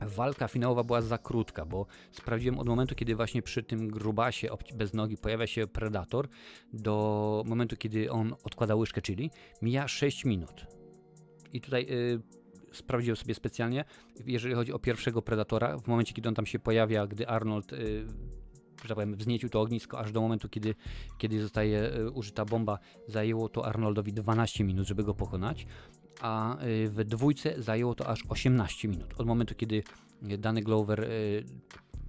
walka 0.00 0.48
finałowa 0.48 0.84
była 0.84 1.02
za 1.02 1.18
krótka, 1.18 1.66
bo 1.66 1.86
sprawdziłem 2.10 2.58
od 2.58 2.66
momentu, 2.66 2.94
kiedy 2.94 3.16
właśnie 3.16 3.42
przy 3.42 3.62
tym 3.62 3.88
grubasie 3.88 4.48
bez 4.74 4.94
nogi 4.94 5.16
pojawia 5.16 5.46
się 5.46 5.66
Predator, 5.66 6.28
do 6.72 7.42
momentu, 7.46 7.76
kiedy 7.76 8.10
on 8.10 8.34
odkłada 8.44 8.74
łyżkę 8.74 9.02
chili, 9.02 9.30
mija 9.62 9.88
6 9.88 10.24
minut. 10.24 10.66
I 11.52 11.60
tutaj 11.60 11.86
y, 11.90 12.20
sprawdziłem 12.72 13.16
sobie 13.16 13.34
specjalnie, 13.34 13.84
jeżeli 14.26 14.54
chodzi 14.54 14.72
o 14.72 14.78
pierwszego 14.78 15.22
Predatora, 15.22 15.78
w 15.78 15.86
momencie, 15.86 16.14
kiedy 16.14 16.28
on 16.28 16.34
tam 16.34 16.46
się 16.46 16.58
pojawia, 16.58 17.06
gdy 17.06 17.28
Arnold 17.28 17.72
y, 17.72 18.06
że 18.82 18.88
tak 18.88 18.94
powiem, 18.94 19.16
wzniecił 19.16 19.48
to 19.48 19.60
ognisko 19.60 19.98
aż 19.98 20.12
do 20.12 20.20
momentu, 20.20 20.48
kiedy, 20.48 20.74
kiedy 21.18 21.42
zostaje 21.42 21.96
y, 21.96 22.10
użyta 22.10 22.44
bomba, 22.44 22.78
zajęło 23.06 23.48
to 23.48 23.66
Arnoldowi 23.66 24.12
12 24.12 24.64
minut, 24.64 24.86
żeby 24.86 25.04
go 25.04 25.14
pokonać 25.14 25.66
a 26.20 26.62
y, 26.64 26.88
w 26.88 27.04
dwójce 27.04 27.62
zajęło 27.62 27.94
to 27.94 28.06
aż 28.06 28.24
18 28.28 28.88
minut. 28.88 29.14
Od 29.18 29.26
momentu, 29.26 29.54
kiedy 29.54 29.82
dany 30.22 30.62
Glover 30.62 31.00
y, 31.00 31.44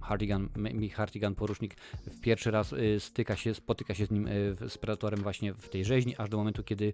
Hartigan, 0.00 0.48
Hartigan 0.92 1.34
porusznik 1.34 1.76
pierwszy 2.20 2.50
raz 2.50 2.72
y, 2.72 3.00
styka 3.00 3.36
się, 3.36 3.54
spotyka 3.54 3.94
się 3.94 4.06
z 4.06 4.10
nim 4.10 4.28
z 4.68 4.78
Predatorem 4.78 5.22
właśnie 5.22 5.54
w 5.54 5.68
tej 5.68 5.84
rzeźni, 5.84 6.16
aż 6.16 6.28
do 6.28 6.36
momentu, 6.36 6.62
kiedy 6.62 6.92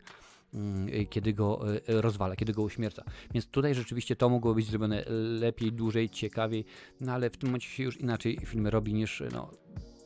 mm, 0.55 1.07
kiedy 1.07 1.33
go 1.33 1.61
rozwala, 1.87 2.37
kiedy 2.37 2.53
go 2.53 2.63
uśmierca. 2.63 3.05
Więc 3.35 3.47
tutaj 3.47 3.75
rzeczywiście 3.75 4.17
to 4.17 4.29
mogło 4.29 4.55
być 4.55 4.67
zrobione 4.67 5.05
lepiej, 5.41 5.73
dłużej, 5.73 6.11
ciekawiej, 6.11 6.65
no 7.01 7.13
ale 7.13 7.31
w 7.31 7.37
tym 7.37 7.49
momencie 7.49 7.69
się 7.69 7.83
już 7.83 8.01
inaczej 8.01 8.39
filmy 8.47 8.71
robi 8.71 8.95
niż 8.95 9.23
no, 9.33 9.51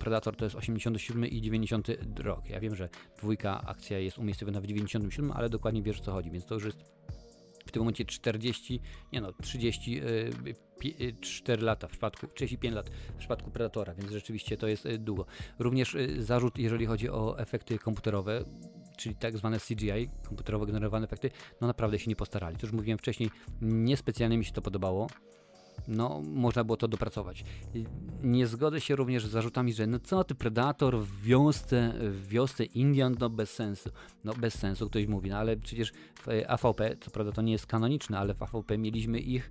Predator 0.01 0.37
to 0.37 0.45
jest 0.45 0.57
87 0.57 1.27
i 1.27 1.41
90 1.41 1.89
rok. 2.19 2.51
Ja 2.51 2.61
wiem, 2.61 2.77
że 2.77 2.89
dwójka 3.19 3.63
akcja 3.67 3.99
jest 3.99 4.19
umiejscowiona 4.19 4.61
w 4.61 4.67
97, 4.67 5.33
ale 5.33 5.49
dokładnie 5.49 5.83
wiesz 5.83 6.01
o 6.01 6.03
co 6.03 6.13
chodzi, 6.13 6.31
więc 6.31 6.47
to 6.47 6.55
już 6.55 6.65
jest 6.65 6.79
w 7.67 7.73
tym 7.73 7.81
momencie 7.81 8.05
40, 8.05 8.81
nie 9.13 9.21
no, 9.21 9.33
34 9.43 11.63
y, 11.63 11.65
lata 11.65 11.89
w 11.89 11.91
przypadku, 11.91 12.27
35 12.27 12.75
lat 12.75 12.91
w 12.91 13.19
przypadku 13.19 13.51
Predatora, 13.51 13.95
więc 13.95 14.11
rzeczywiście 14.11 14.57
to 14.57 14.69
jest 14.69 14.87
y, 14.87 14.99
długo. 14.99 15.27
Również 15.59 15.97
zarzut, 16.19 16.59
jeżeli 16.59 16.87
chodzi 16.87 17.11
o 17.11 17.39
efekty 17.39 17.79
komputerowe, 17.79 18.45
czyli 18.99 19.15
tak 19.15 19.39
zwane 19.39 19.59
CGI, 19.59 20.11
komputerowo 20.29 20.67
generowane 20.67 21.07
efekty, 21.07 21.31
no 21.61 21.67
naprawdę 21.67 21.99
się 21.99 22.09
nie 22.09 22.17
postarali. 22.17 22.57
To 22.57 22.67
już 22.67 22.73
mówiłem 22.73 22.99
wcześniej, 22.99 23.31
niespecjalnie 23.61 24.39
mi 24.39 24.45
się 24.45 24.53
to 24.53 24.63
podobało 24.63 25.07
no 25.89 26.23
można 26.23 26.65
było 26.65 26.77
to 26.77 26.89
dopracować. 26.89 27.45
Nie 28.23 28.47
zgodzę 28.47 28.81
się 28.81 28.97
również 28.97 29.27
z 29.27 29.31
zarzutami, 29.31 29.73
że 29.73 29.87
no 29.87 29.99
co 29.99 30.25
ty 30.25 30.35
Predator 30.35 30.99
w 30.99 31.23
wiosce, 31.23 31.95
w 32.01 32.29
wiosce 32.29 32.65
Indian, 32.65 33.17
no 33.21 33.31
bez 33.31 33.51
sensu. 33.51 33.91
No 34.25 34.35
bez 34.35 34.55
sensu 34.55 34.87
ktoś 34.87 35.07
mówi, 35.07 35.31
no 35.31 35.37
ale 35.37 35.57
przecież 35.57 35.93
w 36.15 36.29
AVP, 36.49 36.97
co 37.01 37.11
prawda 37.11 37.33
to 37.33 37.43
nie 37.43 37.53
jest 37.53 37.67
kanoniczne, 37.67 38.19
ale 38.19 38.35
w 38.35 38.43
AVP 38.43 38.79
mieliśmy 38.79 39.19
ich 39.19 39.51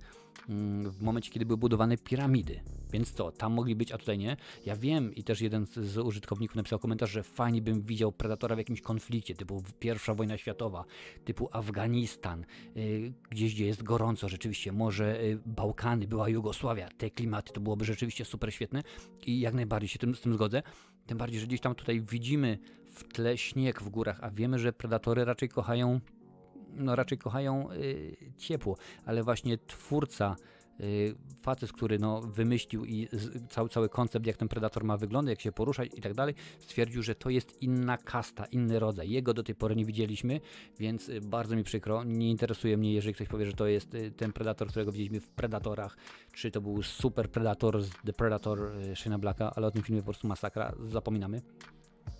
w 0.90 1.02
momencie, 1.02 1.30
kiedy 1.30 1.46
były 1.46 1.56
budowane 1.56 1.96
piramidy. 1.96 2.60
Więc 2.92 3.12
co, 3.12 3.32
tam 3.32 3.52
mogli 3.52 3.76
być, 3.76 3.92
a 3.92 3.98
tutaj 3.98 4.18
nie. 4.18 4.36
Ja 4.66 4.76
wiem 4.76 5.14
i 5.14 5.24
też 5.24 5.40
jeden 5.40 5.66
z, 5.66 5.78
z 5.78 5.98
użytkowników 5.98 6.56
napisał 6.56 6.78
komentarz, 6.78 7.10
że 7.10 7.22
fajnie 7.22 7.62
bym 7.62 7.82
widział 7.82 8.12
Predatora 8.12 8.56
w 8.56 8.58
jakimś 8.58 8.80
konflikcie, 8.80 9.34
typu 9.34 9.62
pierwsza 9.78 10.14
wojna 10.14 10.38
światowa, 10.38 10.84
typu 11.24 11.48
Afganistan, 11.52 12.44
yy, 12.74 13.12
gdzieś 13.30 13.54
gdzie 13.54 13.66
jest 13.66 13.82
gorąco 13.82 14.28
rzeczywiście, 14.28 14.72
może 14.72 15.22
yy, 15.22 15.38
Bałkany, 15.46 16.06
była 16.06 16.28
Jugosławia, 16.28 16.88
te 16.88 17.10
klimaty, 17.10 17.52
to 17.52 17.60
byłoby 17.60 17.84
rzeczywiście 17.84 18.24
super 18.24 18.54
świetne 18.54 18.82
i 19.26 19.40
jak 19.40 19.54
najbardziej 19.54 19.88
się 19.88 19.98
tym, 19.98 20.14
z 20.14 20.20
tym 20.20 20.34
zgodzę. 20.34 20.62
Tym 21.06 21.18
bardziej, 21.18 21.40
że 21.40 21.46
gdzieś 21.46 21.60
tam 21.60 21.74
tutaj 21.74 22.00
widzimy 22.00 22.58
w 22.90 23.04
tle 23.04 23.38
śnieg 23.38 23.82
w 23.82 23.88
górach, 23.88 24.18
a 24.22 24.30
wiemy, 24.30 24.58
że 24.58 24.72
predatory 24.72 25.24
raczej 25.24 25.48
kochają 25.48 26.00
no 26.74 26.96
raczej 26.96 27.18
kochają 27.18 27.72
y, 27.72 28.16
ciepło, 28.36 28.76
ale 29.04 29.22
właśnie 29.22 29.58
twórca, 29.58 30.36
y, 30.80 31.14
facet, 31.42 31.72
który 31.72 31.98
no, 31.98 32.20
wymyślił 32.20 32.84
i 32.84 33.08
cały, 33.48 33.68
cały 33.68 33.88
koncept, 33.88 34.26
jak 34.26 34.36
ten 34.36 34.48
predator 34.48 34.84
ma 34.84 34.96
wyglądać, 34.96 35.32
jak 35.32 35.40
się 35.40 35.52
poruszać 35.52 35.90
i 35.94 36.00
tak 36.00 36.14
dalej, 36.14 36.34
stwierdził, 36.58 37.02
że 37.02 37.14
to 37.14 37.30
jest 37.30 37.62
inna 37.62 37.98
kasta, 37.98 38.44
inny 38.44 38.78
rodzaj. 38.78 39.10
Jego 39.10 39.34
do 39.34 39.42
tej 39.42 39.54
pory 39.54 39.76
nie 39.76 39.84
widzieliśmy, 39.84 40.40
więc 40.78 41.08
y, 41.08 41.20
bardzo 41.20 41.56
mi 41.56 41.64
przykro. 41.64 42.04
Nie 42.04 42.30
interesuje 42.30 42.76
mnie, 42.76 42.94
jeżeli 42.94 43.14
ktoś 43.14 43.28
powie, 43.28 43.46
że 43.46 43.52
to 43.52 43.66
jest 43.66 43.94
y, 43.94 44.10
ten 44.10 44.32
predator, 44.32 44.68
którego 44.68 44.92
widzieliśmy 44.92 45.20
w 45.20 45.28
Predatorach, 45.28 45.96
czy 46.32 46.50
to 46.50 46.60
był 46.60 46.82
super 46.82 47.30
predator 47.30 47.82
z 47.82 47.90
The 48.06 48.12
Predator 48.12 48.72
Shane 48.94 49.18
Blacka, 49.18 49.52
ale 49.56 49.66
o 49.66 49.70
tym 49.70 49.82
filmie 49.82 50.00
po 50.00 50.04
prostu 50.04 50.28
masakra, 50.28 50.74
zapominamy. 50.84 51.42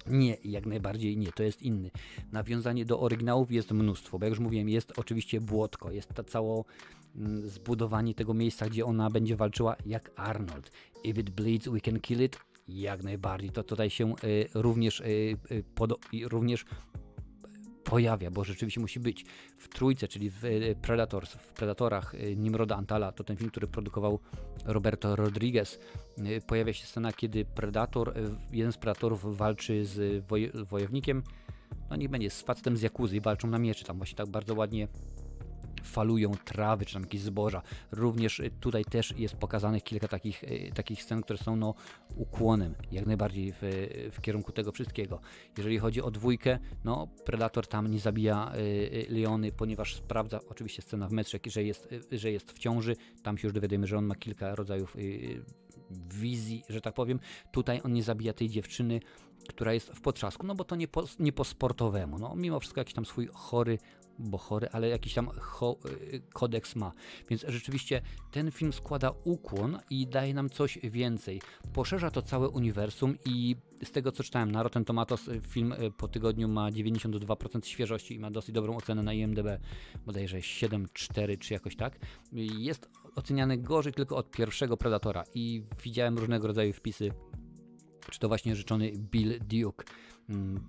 Nie, 0.06 0.36
jak 0.44 0.66
najbardziej 0.66 1.16
nie, 1.16 1.32
to 1.32 1.42
jest 1.42 1.62
inny. 1.62 1.90
Nawiązanie 2.32 2.84
do 2.84 3.00
oryginałów 3.00 3.52
jest 3.52 3.70
mnóstwo, 3.72 4.18
bo 4.18 4.24
jak 4.24 4.30
już 4.30 4.38
mówiłem, 4.38 4.68
jest 4.68 4.98
oczywiście 4.98 5.40
błotko, 5.40 5.90
jest 5.90 6.14
to 6.14 6.24
całe 6.24 6.62
mm, 7.16 7.48
zbudowanie 7.48 8.14
tego 8.14 8.34
miejsca, 8.34 8.68
gdzie 8.68 8.84
ona 8.84 9.10
będzie 9.10 9.36
walczyła 9.36 9.76
jak 9.86 10.10
Arnold. 10.16 10.70
If 11.04 11.20
it 11.20 11.30
bleeds, 11.30 11.68
we 11.68 11.80
can 11.80 12.00
kill 12.00 12.22
it. 12.22 12.38
Jak 12.68 13.02
najbardziej. 13.02 13.50
To 13.50 13.62
tutaj 13.62 13.90
się 13.90 14.14
y, 14.24 14.48
również, 14.54 15.00
y, 15.00 15.36
y, 15.50 15.64
również 16.28 16.64
pojawia, 17.90 18.30
bo 18.30 18.44
rzeczywiście 18.44 18.80
musi 18.80 19.00
być. 19.00 19.24
W 19.58 19.68
trójce, 19.68 20.08
czyli 20.08 20.30
w 20.30 20.44
e, 20.44 20.48
Predators, 20.82 21.32
w 21.32 21.52
Predatorach 21.52 22.14
e, 22.14 22.36
Nimroda 22.36 22.76
Antala, 22.76 23.12
to 23.12 23.24
ten 23.24 23.36
film, 23.36 23.50
który 23.50 23.66
produkował 23.66 24.18
Roberto 24.64 25.16
Rodriguez, 25.16 25.78
e, 26.18 26.40
pojawia 26.40 26.72
się 26.72 26.86
scena, 26.86 27.12
kiedy 27.12 27.44
Predator, 27.44 28.14
jeden 28.52 28.72
z 28.72 28.76
Predatorów 28.76 29.36
walczy 29.36 29.84
z 29.84 30.26
woj 30.26 30.50
wojownikiem, 30.54 31.22
no 31.90 31.96
niech 31.96 32.10
będzie, 32.10 32.30
z 32.30 32.42
facetem 32.42 32.76
z 32.76 32.82
Jakuzy, 32.82 33.20
walczą 33.20 33.48
na 33.48 33.58
mieczy, 33.58 33.84
tam 33.84 33.96
właśnie 33.96 34.16
tak 34.16 34.28
bardzo 34.28 34.54
ładnie 34.54 34.88
falują 35.82 36.32
trawy, 36.44 36.86
czy 36.86 36.94
tam 36.94 37.02
jakieś 37.02 37.20
zboża. 37.20 37.62
Również 37.92 38.40
y, 38.40 38.50
tutaj 38.60 38.84
też 38.84 39.14
jest 39.18 39.36
pokazanych 39.36 39.82
kilka 39.82 40.08
takich, 40.08 40.44
y, 40.44 40.72
takich 40.74 41.02
scen, 41.02 41.22
które 41.22 41.38
są 41.38 41.56
no, 41.56 41.74
ukłonem 42.16 42.74
jak 42.92 43.06
najbardziej 43.06 43.52
w, 43.52 43.58
w 44.12 44.20
kierunku 44.20 44.52
tego 44.52 44.72
wszystkiego. 44.72 45.20
Jeżeli 45.58 45.78
chodzi 45.78 46.02
o 46.02 46.10
dwójkę, 46.10 46.58
no 46.84 47.08
Predator 47.24 47.66
tam 47.66 47.86
nie 47.86 47.98
zabija 47.98 48.52
y, 48.56 49.06
Leony, 49.08 49.52
ponieważ 49.52 49.94
sprawdza 49.94 50.40
oczywiście 50.48 50.82
scena 50.82 51.08
w 51.08 51.12
metrze, 51.12 51.38
że 51.46 51.62
jest, 51.62 51.88
że 52.12 52.30
jest 52.30 52.52
w 52.52 52.58
ciąży. 52.58 52.96
Tam 53.22 53.38
się 53.38 53.48
już 53.48 53.54
dowiadujemy, 53.54 53.86
że 53.86 53.98
on 53.98 54.04
ma 54.04 54.14
kilka 54.14 54.54
rodzajów 54.54 54.96
wizji, 55.90 56.62
że 56.68 56.80
tak 56.80 56.94
powiem. 56.94 57.20
Tutaj 57.52 57.80
on 57.84 57.92
nie 57.92 58.02
zabija 58.02 58.32
tej 58.32 58.48
dziewczyny, 58.48 59.00
która 59.48 59.72
jest 59.72 59.88
w 59.88 60.00
potrzasku, 60.00 60.46
no 60.46 60.54
bo 60.54 60.64
to 60.64 60.76
nie 60.76 60.88
po, 60.88 61.04
nie 61.18 61.32
po 61.32 61.44
sportowemu. 61.44 62.18
No, 62.18 62.34
mimo 62.36 62.60
wszystko 62.60 62.80
jakiś 62.80 62.94
tam 62.94 63.04
swój 63.04 63.28
chory 63.32 63.78
bo 64.20 64.38
chory, 64.38 64.68
ale 64.72 64.88
jakiś 64.88 65.14
tam 65.14 65.28
y, 65.28 66.22
kodeks 66.32 66.76
ma. 66.76 66.92
Więc 67.28 67.44
rzeczywiście 67.48 68.02
ten 68.30 68.50
film 68.50 68.72
składa 68.72 69.12
ukłon 69.24 69.78
i 69.90 70.06
daje 70.06 70.34
nam 70.34 70.50
coś 70.50 70.78
więcej. 70.82 71.42
Poszerza 71.72 72.10
to 72.10 72.22
całe 72.22 72.48
uniwersum 72.48 73.16
i 73.24 73.56
z 73.84 73.92
tego 73.92 74.12
co 74.12 74.24
czytałem 74.24 74.52
na 74.52 74.62
Rotten 74.62 74.84
Tomatoes 74.84 75.28
y, 75.28 75.40
film 75.40 75.72
y, 75.72 75.90
po 75.90 76.08
tygodniu 76.08 76.48
ma 76.48 76.70
92% 76.70 77.64
świeżości 77.64 78.14
i 78.14 78.18
ma 78.18 78.30
dosyć 78.30 78.54
dobrą 78.54 78.76
ocenę 78.76 79.02
na 79.02 79.12
IMDb, 79.12 79.46
bodajże 80.06 80.38
7,4 80.38 81.38
czy 81.38 81.54
jakoś 81.54 81.76
tak. 81.76 81.98
Jest 82.58 82.88
oceniany 83.16 83.58
gorzej 83.58 83.92
tylko 83.92 84.16
od 84.16 84.30
pierwszego 84.30 84.76
Predatora 84.76 85.24
i 85.34 85.62
widziałem 85.84 86.18
różnego 86.18 86.46
rodzaju 86.46 86.72
wpisy 86.72 87.10
czy 88.10 88.18
to 88.18 88.28
właśnie 88.28 88.56
rzeczony 88.56 88.92
Bill 88.92 89.38
Duke 89.38 89.84
mm, 90.28 90.68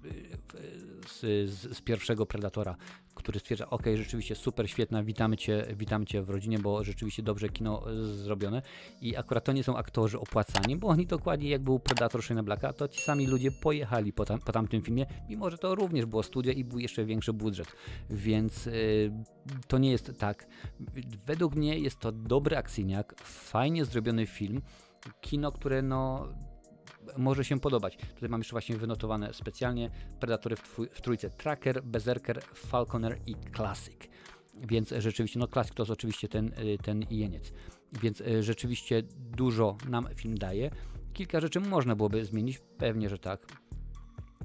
z, 1.08 1.20
z, 1.52 1.78
z, 1.78 1.82
pierwszego 1.82 2.26
Predatora, 2.26 2.76
który 3.16 3.40
stwierdza, 3.40 3.70
ok, 3.70 3.84
rzeczywiście 3.96 4.36
super, 4.36 4.70
świetna, 4.70 5.04
witamy 5.04 5.38
cię, 5.38 5.66
witamy 5.76 6.06
cię 6.06 6.22
w 6.24 6.30
rodzinie, 6.30 6.60
bo 6.60 6.84
rzeczywiście 6.84 7.24
dobrze 7.24 7.50
kino 7.50 7.84
zrobione 8.04 8.62
i 9.02 9.18
akurat 9.18 9.44
to 9.44 9.52
nie 9.52 9.64
są 9.64 9.78
aktorzy 9.78 10.20
opłacani, 10.20 10.78
bo 10.78 10.88
oni 10.88 11.06
dokładnie 11.06 11.50
jak 11.50 11.62
był 11.62 11.80
Predator 11.80 12.24
Shane 12.24 12.44
Blacka, 12.44 12.74
to 12.74 12.88
ci 12.88 13.02
sami 13.02 13.28
ludzie 13.28 13.52
pojechali 13.52 14.14
po, 14.14 14.26
tam, 14.26 14.40
po 14.40 14.52
tamtym 14.52 14.82
filmie, 14.82 15.06
mimo 15.30 15.50
że 15.50 15.58
to 15.58 15.76
również 15.76 16.06
było 16.06 16.24
studio 16.24 16.54
i 16.54 16.64
był 16.64 16.80
jeszcze 16.80 17.06
większy 17.06 17.34
budżet, 17.34 17.68
więc 18.10 18.66
yy, 18.66 18.74
to 19.68 19.78
nie 19.78 19.92
jest 19.92 20.12
tak. 20.20 20.48
Według 21.26 21.56
mnie 21.56 21.80
jest 21.80 22.00
to 22.00 22.12
dobry 22.12 22.58
akcyjniak, 22.58 23.16
fajnie 23.24 23.86
zrobiony 23.86 24.28
film, 24.28 24.62
kino, 25.22 25.52
które 25.52 25.82
no 25.82 26.28
może 27.18 27.46
się 27.46 27.60
podobać. 27.60 27.98
Tutaj 28.16 28.30
mam 28.30 28.40
jeszcze 28.40 28.52
właśnie 28.52 28.78
wynotowane 28.78 29.34
specjalnie 29.34 29.90
Predatory 30.20 30.56
w, 30.56 30.80
w 30.92 31.02
trójce 31.02 31.30
Tracker, 31.30 31.84
Berserker, 31.84 32.44
Falconer 32.44 33.18
i 33.28 33.36
Classic. 33.56 33.98
Więc 34.68 34.94
rzeczywiście, 34.98 35.40
no 35.40 35.48
Classic 35.48 35.74
to 35.74 35.84
jest 35.84 35.92
oczywiście 35.92 36.28
ten, 36.28 36.48
y, 36.48 36.78
ten 36.84 37.06
jeniec. 37.10 37.54
Więc 38.02 38.22
y, 38.22 38.44
rzeczywiście 38.44 39.04
dużo 39.38 39.78
nam 39.90 40.08
film 40.16 40.38
daje. 40.38 40.72
Kilka 41.14 41.40
rzeczy 41.40 41.60
można 41.60 41.96
byłoby 41.96 42.26
zmienić, 42.26 42.60
pewnie, 42.78 43.10
że 43.10 43.18
tak. 43.18 43.48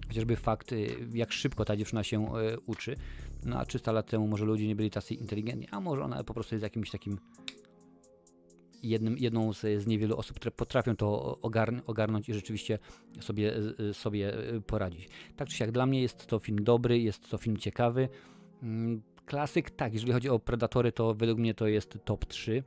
Chociażby 0.09 0.37
fakt, 0.37 0.73
y, 0.73 0.97
jak 1.15 1.33
szybko 1.33 1.65
ta 1.65 1.77
dziewczyna 1.77 2.05
się 2.05 2.27
uczy. 2.67 2.97
No 3.45 3.59
a 3.59 3.65
300 3.65 3.93
lat 3.93 4.07
temu 4.07 4.27
może 4.27 4.45
ludzie 4.45 4.67
nie 4.67 4.77
byli 4.77 4.91
tacy 4.91 5.15
inteligentni, 5.15 5.69
a 5.71 5.81
może 5.81 6.03
ona 6.03 6.25
po 6.25 6.35
prostu 6.35 6.55
jest 6.55 6.63
jakimś 6.63 6.91
takim 6.91 7.19
jednym, 8.83 9.19
jedną 9.19 9.53
z, 9.53 9.61
z 9.61 9.87
niewielu 9.87 10.17
osób, 10.17 10.37
które 10.37 10.51
potrafią 10.51 10.97
to 10.97 11.39
ogarn 11.43 11.81
ogarnąć 11.87 12.29
i 12.29 12.35
rzeczywiście 12.35 12.79
sobie, 13.21 13.53
sobie 13.93 14.33
poradzić. 14.67 15.09
Tak 15.37 15.49
czy 15.49 15.57
siak, 15.57 15.73
dla 15.73 15.87
mnie 15.87 16.03
jest 16.03 16.27
to 16.27 16.39
film 16.39 16.65
dobry, 16.65 16.99
jest 16.99 17.31
to 17.31 17.39
film 17.39 17.57
ciekawy. 17.57 18.09
Mm, 18.63 19.03
klasyk, 19.27 19.71
tak, 19.71 19.95
jeżeli 19.95 20.13
chodzi 20.13 20.29
o 20.29 20.39
Predatory, 20.39 20.93
to 20.93 21.15
według 21.15 21.39
mnie 21.39 21.55
to 21.55 21.67
jest 21.67 21.99
top 22.05 22.25
3. 22.25 22.63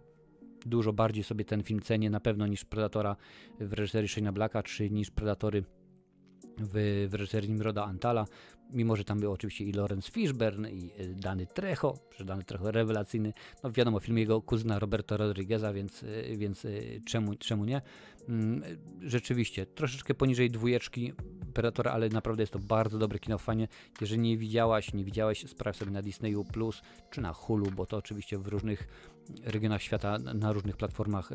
Dużo 0.65 0.93
bardziej 0.93 1.24
sobie 1.24 1.45
ten 1.45 1.63
film 1.63 1.82
cenię 1.82 2.10
na 2.10 2.19
pewno 2.19 2.48
niż 2.48 2.65
Predatora 2.65 3.15
w 3.60 3.74
reżyserii 3.74 4.10
Shane'a 4.10 4.34
Blacka, 4.34 4.63
czy 4.63 4.89
niż 4.89 5.12
Predatory 5.12 5.63
w, 6.62 7.08
w 7.10 7.13
reżyserii 7.13 7.50
Nimroda 7.50 7.86
Antala, 7.86 8.26
mimo 8.69 8.95
że 8.95 9.04
tam 9.04 9.19
był 9.19 9.32
oczywiście 9.32 9.65
i 9.65 9.72
Lawrence 9.72 10.12
Fishburne, 10.12 10.72
i 10.72 10.91
e, 10.98 11.08
Dany 11.08 11.48
Trejo, 11.48 11.98
że 12.17 12.26
Dany 12.26 12.43
Trejo 12.43 12.72
rewelacyjny, 12.72 13.34
no 13.63 13.72
wiadomo, 13.72 14.00
film 14.00 14.17
jego 14.17 14.41
kuzyna 14.41 14.80
Roberto 14.80 15.17
Rodrigueza, 15.17 15.74
więc, 15.74 16.04
e, 16.04 16.38
więc 16.38 16.65
e, 16.65 16.69
czemu, 17.06 17.36
czemu 17.36 17.65
nie? 17.65 17.82
Mm, 18.30 18.63
rzeczywiście, 19.02 19.65
troszeczkę 19.65 20.13
poniżej 20.13 20.52
dwójeczki 20.52 21.13
Predatora, 21.54 21.91
ale 21.91 22.10
naprawdę 22.10 22.43
jest 22.43 22.54
to 22.54 22.60
bardzo 22.60 22.98
dobre 22.98 23.19
kino, 23.19 23.38
fajnie. 23.38 23.67
Jeżeli 24.02 24.22
nie 24.22 24.38
widziałaś, 24.38 24.93
nie 24.93 25.04
widziałeś, 25.04 25.50
sprawdź 25.50 25.78
sobie 25.78 25.91
na 25.91 26.02
Disneyu 26.02 26.43
Plus, 26.43 26.82
czy 27.10 27.22
na 27.22 27.34
Hulu, 27.34 27.72
bo 27.72 27.86
to 27.86 27.98
oczywiście 27.98 28.38
w 28.38 28.48
różnych 28.48 28.88
regionach 29.43 29.82
świata, 29.82 30.17
na 30.17 30.52
różnych 30.52 30.78
platformach 30.78 31.32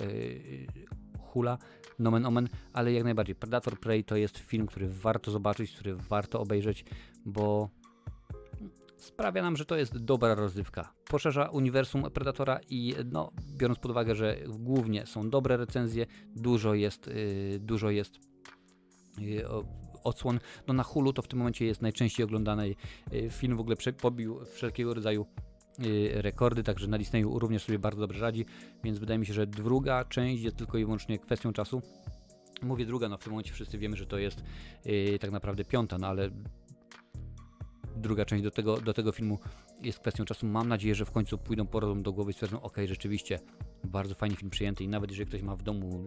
hula, 1.34 1.58
nomen 1.98 2.26
omen, 2.26 2.48
ale 2.72 2.92
jak 2.92 3.04
najbardziej 3.04 3.34
Predator 3.34 3.80
Prey 3.80 4.04
to 4.04 4.16
jest 4.16 4.38
film, 4.38 4.66
który 4.66 4.88
warto 4.88 5.30
zobaczyć, 5.30 5.72
który 5.72 5.96
warto 5.96 6.40
obejrzeć, 6.40 6.84
bo 7.26 7.68
sprawia 8.96 9.42
nam, 9.42 9.56
że 9.56 9.64
to 9.64 9.76
jest 9.76 9.98
dobra 9.98 10.34
rozrywka. 10.34 10.92
Poszerza 11.10 11.48
uniwersum 11.48 12.02
Predatora 12.10 12.60
i 12.70 12.94
no, 13.12 13.32
biorąc 13.56 13.78
pod 13.78 13.90
uwagę, 13.90 14.14
że 14.14 14.36
głównie 14.48 15.06
są 15.06 15.30
dobre 15.30 15.56
recenzje, 15.56 16.06
dużo 16.36 16.74
jest, 16.74 17.06
yy, 17.06 17.58
dużo 17.60 17.90
jest 17.90 18.18
yy, 19.18 19.44
odsłon. 20.04 20.40
No 20.66 20.74
na 20.74 20.82
Hulu 20.82 21.12
to 21.12 21.22
w 21.22 21.28
tym 21.28 21.38
momencie 21.38 21.66
jest 21.66 21.82
najczęściej 21.82 22.24
oglądany 22.24 22.74
yy, 23.12 23.30
film, 23.30 23.56
w 23.56 23.60
ogóle 23.60 23.76
pobił 24.00 24.44
wszelkiego 24.44 24.94
rodzaju 24.94 25.26
Y, 25.26 25.53
rekordy, 26.12 26.62
także 26.62 26.86
na 26.86 26.98
Disneyu 26.98 27.38
również 27.38 27.64
sobie 27.64 27.78
bardzo 27.78 28.00
dobrze 28.00 28.20
radzi, 28.20 28.46
więc 28.84 28.98
wydaje 28.98 29.18
mi 29.18 29.26
się, 29.26 29.34
że 29.34 29.46
druga 29.46 30.04
część 30.04 30.42
jest 30.42 30.56
tylko 30.56 30.78
i 30.78 30.84
wyłącznie 30.84 31.18
kwestią 31.18 31.52
czasu. 31.52 31.82
Mówię 32.62 32.86
druga, 32.86 33.08
no 33.08 33.18
w 33.18 33.24
tym 33.24 33.32
momencie 33.32 33.52
wszyscy 33.52 33.78
wiemy, 33.78 33.96
że 33.96 34.06
to 34.06 34.18
jest 34.18 34.44
yy, 34.84 35.18
tak 35.18 35.30
naprawdę 35.30 35.64
piąta, 35.64 35.98
no 35.98 36.06
ale 36.06 36.30
druga 37.96 38.24
część 38.24 38.44
do 38.44 38.50
tego, 38.50 38.80
do 38.80 38.94
tego 38.94 39.12
filmu 39.12 39.38
jest 39.82 39.98
kwestią 39.98 40.24
czasu. 40.24 40.46
Mam 40.46 40.68
nadzieję, 40.68 40.94
że 40.94 41.04
w 41.04 41.10
końcu 41.10 41.38
pójdą 41.38 41.66
po 41.66 41.80
rozum 41.80 42.02
do 42.02 42.12
głowy 42.12 42.30
i 42.30 42.34
stwierdzą, 42.34 42.62
ok, 42.62 42.76
rzeczywiście 42.86 43.38
bardzo 43.84 44.14
fajnie 44.14 44.36
film 44.36 44.50
przyjęty 44.50 44.84
i 44.84 44.88
nawet 44.88 45.10
jeżeli 45.10 45.28
ktoś 45.28 45.42
ma 45.42 45.56
w 45.56 45.62
domu 45.62 46.04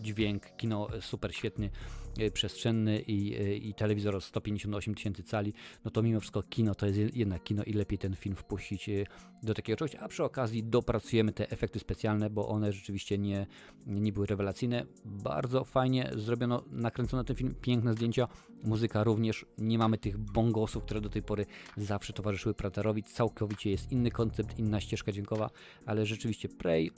dźwięk, 0.00 0.56
kino 0.56 0.88
super 1.00 1.34
świetny, 1.34 1.70
e, 2.18 2.30
przestrzenny 2.30 3.00
i, 3.00 3.36
e, 3.36 3.56
i 3.56 3.74
telewizor 3.74 4.16
o 4.16 4.20
158 4.20 4.94
tysięcy 4.94 5.22
cali, 5.22 5.52
no 5.84 5.90
to 5.90 6.02
mimo 6.02 6.20
wszystko 6.20 6.42
kino 6.42 6.74
to 6.74 6.86
jest 6.86 7.16
jednak 7.16 7.42
kino 7.42 7.64
i 7.64 7.72
lepiej 7.72 7.98
ten 7.98 8.16
film 8.16 8.36
wpuścić 8.36 8.88
e, 8.88 9.04
do 9.42 9.54
takiego 9.54 9.76
czegoś, 9.76 9.94
a 9.94 10.08
przy 10.08 10.24
okazji 10.24 10.64
dopracujemy 10.64 11.32
te 11.32 11.50
efekty 11.50 11.78
specjalne, 11.78 12.30
bo 12.30 12.48
one 12.48 12.72
rzeczywiście 12.72 13.18
nie, 13.18 13.46
nie 13.86 14.12
były 14.12 14.26
rewelacyjne. 14.26 14.86
Bardzo 15.04 15.64
fajnie 15.64 16.10
zrobiono, 16.16 16.64
nakręcono 16.70 17.24
ten 17.24 17.36
film, 17.36 17.54
piękne 17.60 17.92
zdjęcia, 17.92 18.28
muzyka 18.64 19.04
również, 19.04 19.46
nie 19.58 19.78
mamy 19.78 19.98
tych 19.98 20.18
bongosów, 20.18 20.84
które 20.84 21.00
do 21.00 21.08
tej 21.08 21.22
pory 21.22 21.46
zawsze 21.76 22.12
towarzyszyły 22.12 22.54
Praterowi, 22.54 23.02
całkowicie 23.02 23.70
jest 23.70 23.92
inny 23.92 24.10
koncept, 24.10 24.58
inna 24.58 24.80
ścieżka 24.80 25.12
dźwiękowa, 25.12 25.50
ale 25.86 26.06
rzeczywiście 26.06 26.48
Prey 26.48 26.90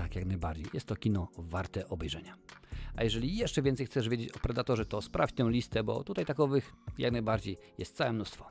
tak, 0.00 0.16
jak 0.16 0.26
najbardziej. 0.26 0.66
Jest 0.72 0.86
to 0.86 0.96
kino 0.96 1.28
warte 1.38 1.88
obejrzenia. 1.88 2.34
A 2.96 3.04
jeżeli 3.04 3.36
jeszcze 3.36 3.62
więcej 3.62 3.86
chcesz 3.86 4.08
wiedzieć 4.08 4.32
o 4.32 4.38
Predatorze, 4.38 4.86
to 4.86 5.02
sprawdź 5.02 5.34
tę 5.34 5.50
listę, 5.50 5.84
bo 5.84 6.04
tutaj 6.04 6.26
takowych 6.26 6.72
jak 6.98 7.12
najbardziej 7.12 7.58
jest 7.78 7.96
całe 7.96 8.12
mnóstwo. 8.12 8.50